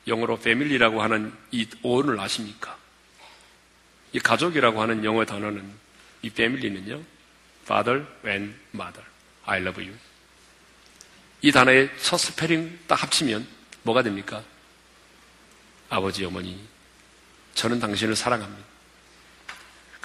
영어로 0.07 0.39
패밀리라고 0.39 1.03
하는 1.03 1.33
이 1.51 1.67
오언을 1.83 2.19
아십니까? 2.21 2.77
이 4.12 4.19
가족이라고 4.21 4.81
하는 4.81 5.05
영어 5.05 5.25
단어는 5.25 5.69
이 6.23 6.31
패밀리는요, 6.31 7.03
father 7.65 8.07
and 8.25 8.55
mother. 8.75 9.05
I 9.45 9.61
love 9.61 9.85
you. 9.85 9.97
이 11.43 11.53
단어의 11.53 11.91
첫 12.01 12.17
스페링 12.17 12.79
딱 12.87 13.03
합치면 13.03 13.47
뭐가 13.83 14.03
됩니까? 14.03 14.43
아버지, 15.89 16.25
어머니. 16.25 16.61
저는 17.55 17.81
당신을 17.81 18.17
사랑합니다. 18.17 18.76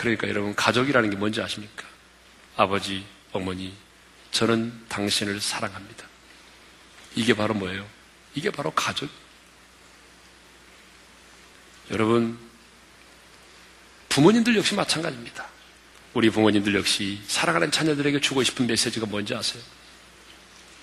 그러니까 0.01 0.27
여러분, 0.27 0.55
가족이라는 0.55 1.11
게 1.11 1.15
뭔지 1.15 1.43
아십니까? 1.43 1.83
아버지, 2.57 3.05
어머니. 3.33 3.71
저는 4.31 4.87
당신을 4.89 5.39
사랑합니다. 5.39 6.07
이게 7.13 7.35
바로 7.35 7.53
뭐예요? 7.53 7.87
이게 8.33 8.49
바로 8.49 8.71
가족. 8.71 9.07
여러분, 11.91 12.39
부모님들 14.09 14.57
역시 14.57 14.73
마찬가지입니다. 14.73 15.47
우리 16.15 16.31
부모님들 16.31 16.73
역시 16.73 17.21
사랑하는 17.27 17.69
자녀들에게 17.69 18.21
주고 18.21 18.41
싶은 18.41 18.65
메시지가 18.65 19.05
뭔지 19.05 19.35
아세요? 19.35 19.61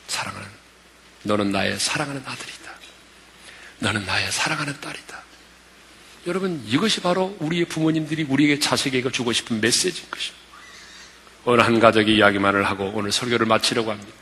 사랑하는, 0.07 0.49
너는 1.25 1.51
나의 1.51 1.81
사랑하는 1.81 2.23
아들이다. 2.25 2.73
너는 3.81 4.07
나의 4.07 4.31
사랑하는 4.31 4.81
딸이다. 4.81 5.25
여러분, 6.27 6.63
이것이 6.67 7.01
바로 7.01 7.37
우리의 7.41 7.67
부모님들이 7.67 8.25
우리에게 8.25 8.59
자식에게 8.59 9.11
주고 9.11 9.33
싶은 9.33 9.61
메시지인 9.61 10.11
것입니다. 10.11 10.39
어느 11.45 11.63
한 11.63 11.81
가족이 11.81 12.17
이야기만을 12.17 12.65
하고 12.65 12.91
오늘 12.95 13.13
설교를 13.13 13.47
마치려고 13.47 13.91
합니다. 13.91 14.13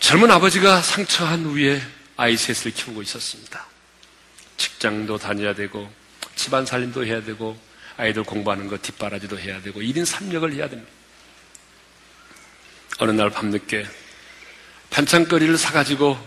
젊은 0.00 0.30
아버지가 0.30 0.82
상처한 0.82 1.44
후에 1.44 1.80
아이 2.16 2.36
셋을 2.36 2.74
키우고 2.74 3.02
있었습니다. 3.02 3.66
직장도 4.56 5.18
다녀야 5.18 5.54
되고 5.54 5.88
집안 6.34 6.66
살림도 6.66 7.06
해야 7.06 7.22
되고 7.22 7.56
아이들 7.96 8.24
공부하는 8.24 8.66
거 8.68 8.78
뒷바라지도 8.78 9.38
해야 9.38 9.60
되고 9.62 9.80
1인 9.80 10.04
3역을 10.04 10.54
해야 10.54 10.68
됩니다. 10.68 10.90
어느 12.98 13.12
날 13.12 13.30
밤늦게 13.30 13.86
반찬거리를 14.90 15.56
사가지고 15.56 16.18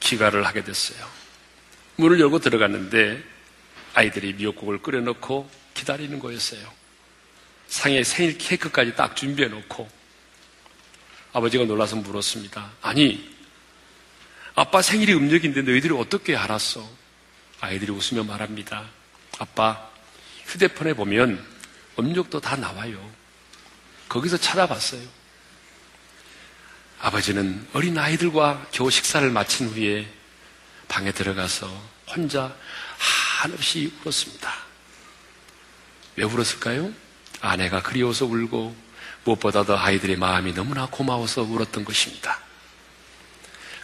귀가를 0.00 0.46
하게 0.46 0.62
됐어요. 0.62 1.21
문을 1.96 2.20
열고 2.20 2.38
들어갔는데 2.38 3.22
아이들이 3.94 4.32
미역국을 4.34 4.78
끓여놓고 4.78 5.50
기다리는 5.74 6.18
거였어요. 6.18 6.60
상에 7.68 8.04
생일 8.04 8.38
케이크까지 8.38 8.94
딱 8.94 9.16
준비해 9.16 9.48
놓고 9.48 9.88
아버지가 11.32 11.64
놀라서 11.64 11.96
물었습니다. 11.96 12.72
아니, 12.82 13.30
아빠 14.54 14.82
생일이 14.82 15.14
음력인데 15.14 15.62
너희들이 15.62 15.94
어떻게 15.94 16.36
알았어? 16.36 16.86
아이들이 17.60 17.90
웃으며 17.92 18.24
말합니다. 18.24 18.84
아빠, 19.38 19.88
휴대폰에 20.46 20.94
보면 20.94 21.42
음력도 21.98 22.40
다 22.40 22.56
나와요. 22.56 23.10
거기서 24.08 24.36
찾아봤어요. 24.36 25.02
아버지는 27.00 27.66
어린 27.72 27.96
아이들과 27.96 28.68
겨우 28.70 28.90
식사를 28.90 29.28
마친 29.30 29.68
후에 29.68 30.06
방에 30.92 31.10
들어가서 31.10 31.66
혼자 32.06 32.54
한없이 32.98 33.90
울었습니다. 34.04 34.54
왜 36.16 36.24
울었을까요? 36.24 36.92
아내가 37.40 37.82
그리워서 37.82 38.26
울고 38.26 38.76
무엇보다도 39.24 39.78
아이들의 39.78 40.16
마음이 40.16 40.52
너무나 40.52 40.84
고마워서 40.84 41.44
울었던 41.44 41.86
것입니다. 41.86 42.38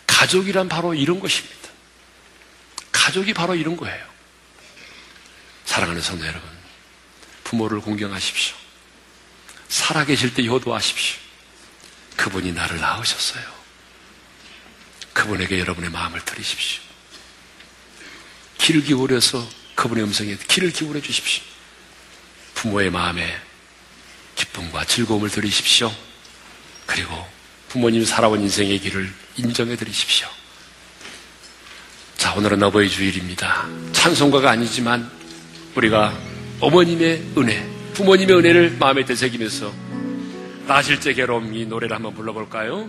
가족이란 0.06 0.68
바로 0.68 0.92
이런 0.92 1.18
것입니다. 1.18 1.70
가족이 2.92 3.32
바로 3.32 3.54
이런 3.54 3.78
거예요. 3.78 4.06
사랑하는 5.64 6.02
성도 6.02 6.26
여러분, 6.26 6.46
부모를 7.42 7.80
공경하십시오. 7.80 8.54
살아계실 9.68 10.34
때 10.34 10.46
효도하십시오. 10.46 11.18
그분이 12.18 12.52
나를 12.52 12.78
낳으셨어요. 12.80 13.44
그분에게 15.14 15.58
여러분의 15.58 15.88
마음을 15.88 16.22
드리십시오. 16.22 16.87
귀를 18.58 18.82
기울여서 18.82 19.48
그분의 19.74 20.04
음성에 20.04 20.36
귀를 20.48 20.70
기울여 20.70 21.00
주십시오. 21.00 21.42
부모의 22.54 22.90
마음에 22.90 23.36
기쁨과 24.34 24.84
즐거움을 24.84 25.30
드리십시오. 25.30 25.92
그리고 26.86 27.14
부모님 27.68 28.04
살아온 28.04 28.40
인생의 28.40 28.80
길을 28.80 29.10
인정해 29.36 29.76
드리십시오. 29.76 30.28
자, 32.16 32.34
오늘은 32.34 32.62
어버이 32.62 32.88
주일입니다. 32.88 33.68
찬송가가 33.92 34.50
아니지만 34.50 35.08
우리가 35.76 36.18
어머님의 36.60 37.22
은혜, 37.36 37.64
부모님의 37.94 38.36
은혜를 38.36 38.76
마음에 38.78 39.04
되새기면서 39.04 39.72
나실제 40.66 41.14
괴로움 41.14 41.54
이 41.54 41.64
노래를 41.64 41.94
한번 41.94 42.14
불러볼까요? 42.14 42.88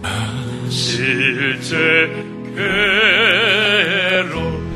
나실제 0.00 1.76
괴로움 4.16 4.73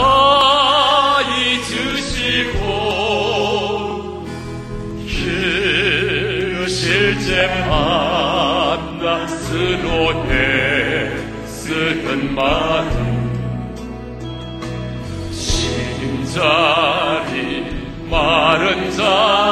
다 0.00 1.20
잊으시고 1.22 2.58
그 5.06 6.66
실제 6.66 7.46
만나 7.68 9.26
쓰노해 9.26 11.10
쓰는 11.46 12.34
마음 12.34 13.20
심자리 15.30 16.46
마른 18.08 18.90
자 18.92 19.49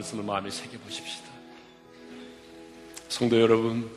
말씀을 0.00 0.24
마음에 0.24 0.50
새겨보십시다. 0.50 1.28
성도 3.08 3.40
여러분, 3.40 3.88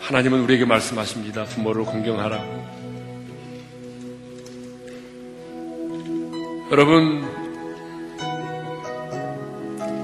하나님은 0.00 0.40
우리에게 0.42 0.64
말씀하십니다. 0.64 1.44
부모를 1.44 1.84
공경하라고. 1.84 2.66
여러분, 6.70 7.24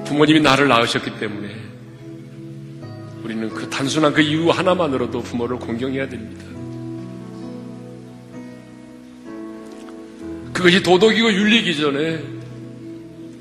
부모님이 0.04 0.40
나를 0.40 0.68
낳으셨기 0.68 1.18
때문에 1.18 1.54
우리는 3.22 3.48
그 3.48 3.68
단순한 3.70 4.12
그 4.12 4.20
이유 4.20 4.50
하나만으로도 4.50 5.22
부모를 5.22 5.58
공경해야 5.58 6.08
됩니다. 6.08 6.44
그것이 10.52 10.82
도덕이고 10.82 11.32
윤리이기 11.32 11.76
전에 11.76 12.41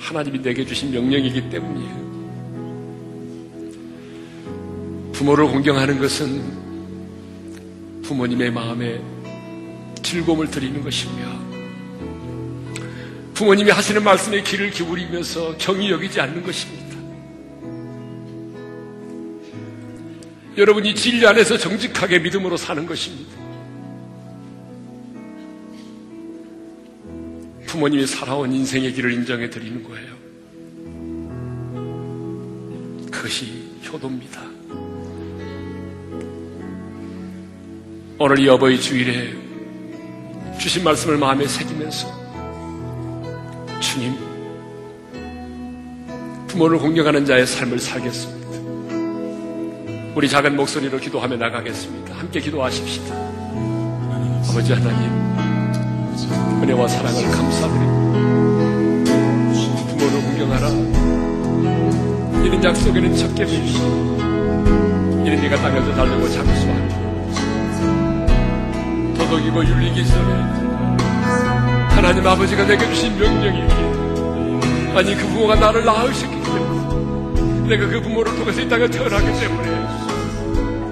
하나님이 0.01 0.41
내게 0.41 0.65
주신 0.65 0.91
명령이기 0.91 1.49
때문이에요. 1.49 2.01
부모를 5.13 5.45
공경하는 5.45 5.99
것은 5.99 6.41
부모님의 8.01 8.51
마음에 8.51 8.99
즐거움을 10.01 10.49
드리는 10.49 10.83
것이며 10.83 11.39
부모님이 13.35 13.69
하시는 13.71 14.03
말씀에 14.03 14.41
귀를 14.43 14.71
기울이면서 14.71 15.57
경이 15.57 15.91
여기지 15.91 16.19
않는 16.19 16.43
것입니다. 16.43 16.81
여러분이 20.57 20.95
진리 20.95 21.25
안에서 21.25 21.57
정직하게 21.57 22.19
믿음으로 22.19 22.57
사는 22.57 22.85
것입니다. 22.85 23.40
부모님이 27.81 28.05
살아온 28.05 28.53
인생의 28.53 28.93
길을 28.93 29.11
인정해 29.11 29.49
드리는 29.49 29.83
거예요. 29.83 30.13
그것이 33.11 33.71
효도입니다. 33.87 34.39
오늘 38.19 38.39
이 38.39 38.47
어버이 38.49 38.79
주일에 38.79 39.33
주신 40.59 40.83
말씀을 40.83 41.17
마음에 41.17 41.47
새기면서 41.47 42.07
주님, 43.79 44.13
부모를 46.49 46.77
공경하는 46.77 47.25
자의 47.25 47.47
삶을 47.47 47.79
살겠습니다. 47.79 48.51
우리 50.15 50.29
작은 50.29 50.55
목소리로 50.55 50.99
기도하며 50.99 51.35
나가겠습니다. 51.35 52.13
함께 52.13 52.41
기도하십시다. 52.41 53.15
아버지 54.51 54.71
하나님, 54.71 55.50
은혜와 56.29 56.87
사랑을 56.87 57.23
감사드립니다. 57.31 57.91
부모를 59.87 60.21
공경하라. 60.21 60.69
이는 62.45 62.63
약속에는 62.63 63.15
적게 63.15 63.45
주시 63.45 63.77
이는 63.77 65.41
네가 65.41 65.55
땅에서 65.57 65.95
달리고 65.95 66.29
장수하고 66.29 67.01
도덕이고 69.17 69.65
윤리기 69.65 70.05
전에 70.07 70.33
하나님 71.89 72.25
아버지가 72.25 72.65
내게 72.65 72.85
주신 72.87 73.17
명령이기에 73.17 73.91
아니 74.95 75.15
그 75.15 75.27
부모가 75.27 75.55
나를 75.55 75.85
낳으셨기 75.85 76.41
때문에 76.43 77.67
내가 77.69 77.87
그 77.87 78.01
부모를 78.01 78.35
통해서 78.35 78.61
이 78.61 78.67
땅에 78.67 78.87
태어나기 78.87 79.25
때문에 79.39 79.69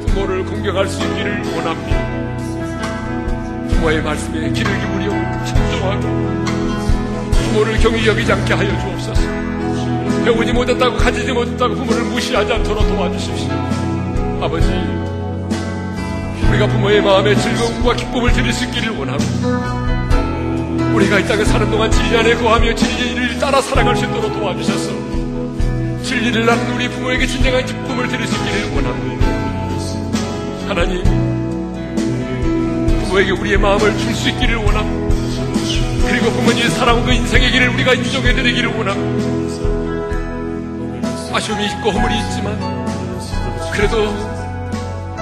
부모를 0.05 0.45
공경할 0.45 0.87
수 0.87 1.03
있기를 1.03 1.43
원합니다. 1.55 1.99
부모의 3.69 4.01
말씀에 4.03 4.51
귀를 4.51 4.79
기울여 4.79 4.98
청종하고 5.69 6.01
부모를 7.31 7.77
경히 7.79 8.07
여기지 8.07 8.31
않게 8.31 8.53
하여 8.53 8.79
주옵소서 8.79 9.21
배우지 10.25 10.53
못했다고 10.53 10.97
가지지 10.97 11.31
못했다고 11.31 11.75
부모를 11.75 12.03
무시하지 12.03 12.53
않도록 12.53 12.87
도와주십시오 12.87 13.51
아버지 14.41 14.67
우리가 16.49 16.67
부모의 16.67 17.01
마음에 17.01 17.35
즐거움과 17.35 17.93
기쁨을 17.95 18.33
드릴 18.33 18.51
수 18.51 18.65
있기를 18.65 18.97
원하고 18.97 19.23
우리가 20.95 21.19
이 21.19 21.27
땅에 21.27 21.45
사는 21.45 21.69
동안 21.69 21.91
진리 21.91 22.17
안에 22.17 22.35
거하며 22.35 22.73
진리를 22.75 23.39
따라 23.39 23.61
살아갈 23.61 23.95
수 23.95 24.05
있도록 24.05 24.33
도와주셔서 24.33 24.89
진리를 26.03 26.45
낳는 26.45 26.75
우리 26.75 26.89
부모에게 26.89 27.27
진정한 27.27 27.65
기쁨을 27.65 28.07
드릴 28.07 28.27
수 28.27 28.35
있기를 28.35 28.75
원합니다 28.75 29.27
하나님 30.67 31.03
부모에게 33.03 33.31
우리의 33.31 33.57
마음을 33.57 33.97
줄 33.97 34.13
수 34.13 34.29
있기를 34.29 34.55
원합니다. 34.57 35.08
그리고 36.09 36.31
살아온 36.79 37.05
그 37.05 37.11
인생의 37.11 37.51
길을 37.51 37.69
우리가 37.69 37.93
인정해드리기를 37.93 38.69
원합니다. 38.73 39.29
아쉬움이 41.35 41.65
있고 41.65 41.91
허물이 41.91 42.17
있지만 42.19 42.57
그래도 43.73 44.07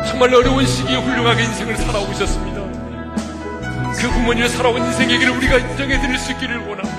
정말 0.08 0.34
어려운 0.34 0.66
시기에 0.66 0.98
훌륭하게 0.98 1.44
인생을 1.44 1.76
살아오셨습니다. 1.78 2.58
그 4.00 4.10
부모님이 4.10 4.48
살아온 4.50 4.78
인생의 4.86 5.18
길을 5.18 5.36
우리가 5.38 5.58
인정해드릴 5.58 6.18
수 6.20 6.32
있기를 6.34 6.60
원합니다. 6.60 6.98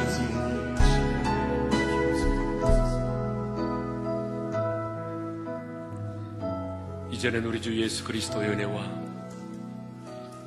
이제는 7.12 7.44
우리 7.44 7.62
주 7.62 7.80
예수 7.80 8.04
그리스도의 8.04 8.50
은혜와 8.50 8.84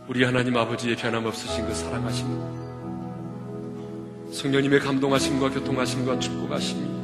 우리 0.08 0.24
하나님 0.26 0.58
아버지의 0.58 0.96
변함없으신 0.98 1.66
그 1.66 1.74
사랑하심, 1.74 2.61
성령님의 4.32 4.80
감동하심과 4.80 5.50
교통하심과 5.50 6.20
축복하심이 6.20 7.02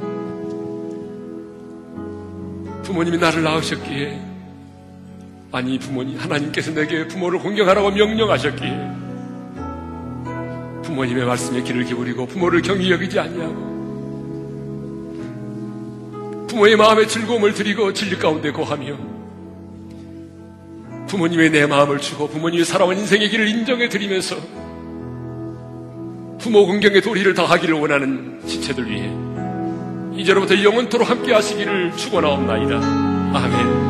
부모님이 2.82 3.18
나를 3.18 3.42
낳으셨기에 3.42 4.18
아니 5.52 5.78
부모님 5.78 6.18
하나님께서 6.18 6.72
내게 6.72 7.06
부모를 7.06 7.38
공경하라고 7.38 7.90
명령하셨기에 7.90 8.90
부모님의 10.84 11.26
말씀에 11.26 11.62
귀를 11.62 11.84
기울이고 11.84 12.26
부모를 12.26 12.62
경히 12.62 12.90
여기지 12.90 13.18
아니하고 13.18 13.68
부모의 16.48 16.76
마음에 16.76 17.06
즐거움을 17.06 17.52
드리고 17.52 17.92
진리 17.92 18.16
가운데 18.16 18.50
고하며 18.50 18.96
부모님의 21.08 21.50
내 21.50 21.66
마음을 21.66 21.98
주고 21.98 22.26
부모님이 22.28 22.64
살아온 22.64 22.96
인생의 22.96 23.28
길을 23.28 23.48
인정해 23.48 23.90
드리면서 23.90 24.36
부모 26.38 26.66
공경의 26.66 27.00
도리를 27.02 27.34
다하기를 27.34 27.74
원하는 27.74 28.40
지체들 28.46 28.88
위해 28.90 29.10
이제로부터 30.16 30.62
영원토록 30.62 31.08
함께 31.08 31.32
하시기를 31.32 31.96
축원하옵나이다. 31.96 32.76
아멘. 32.76 33.87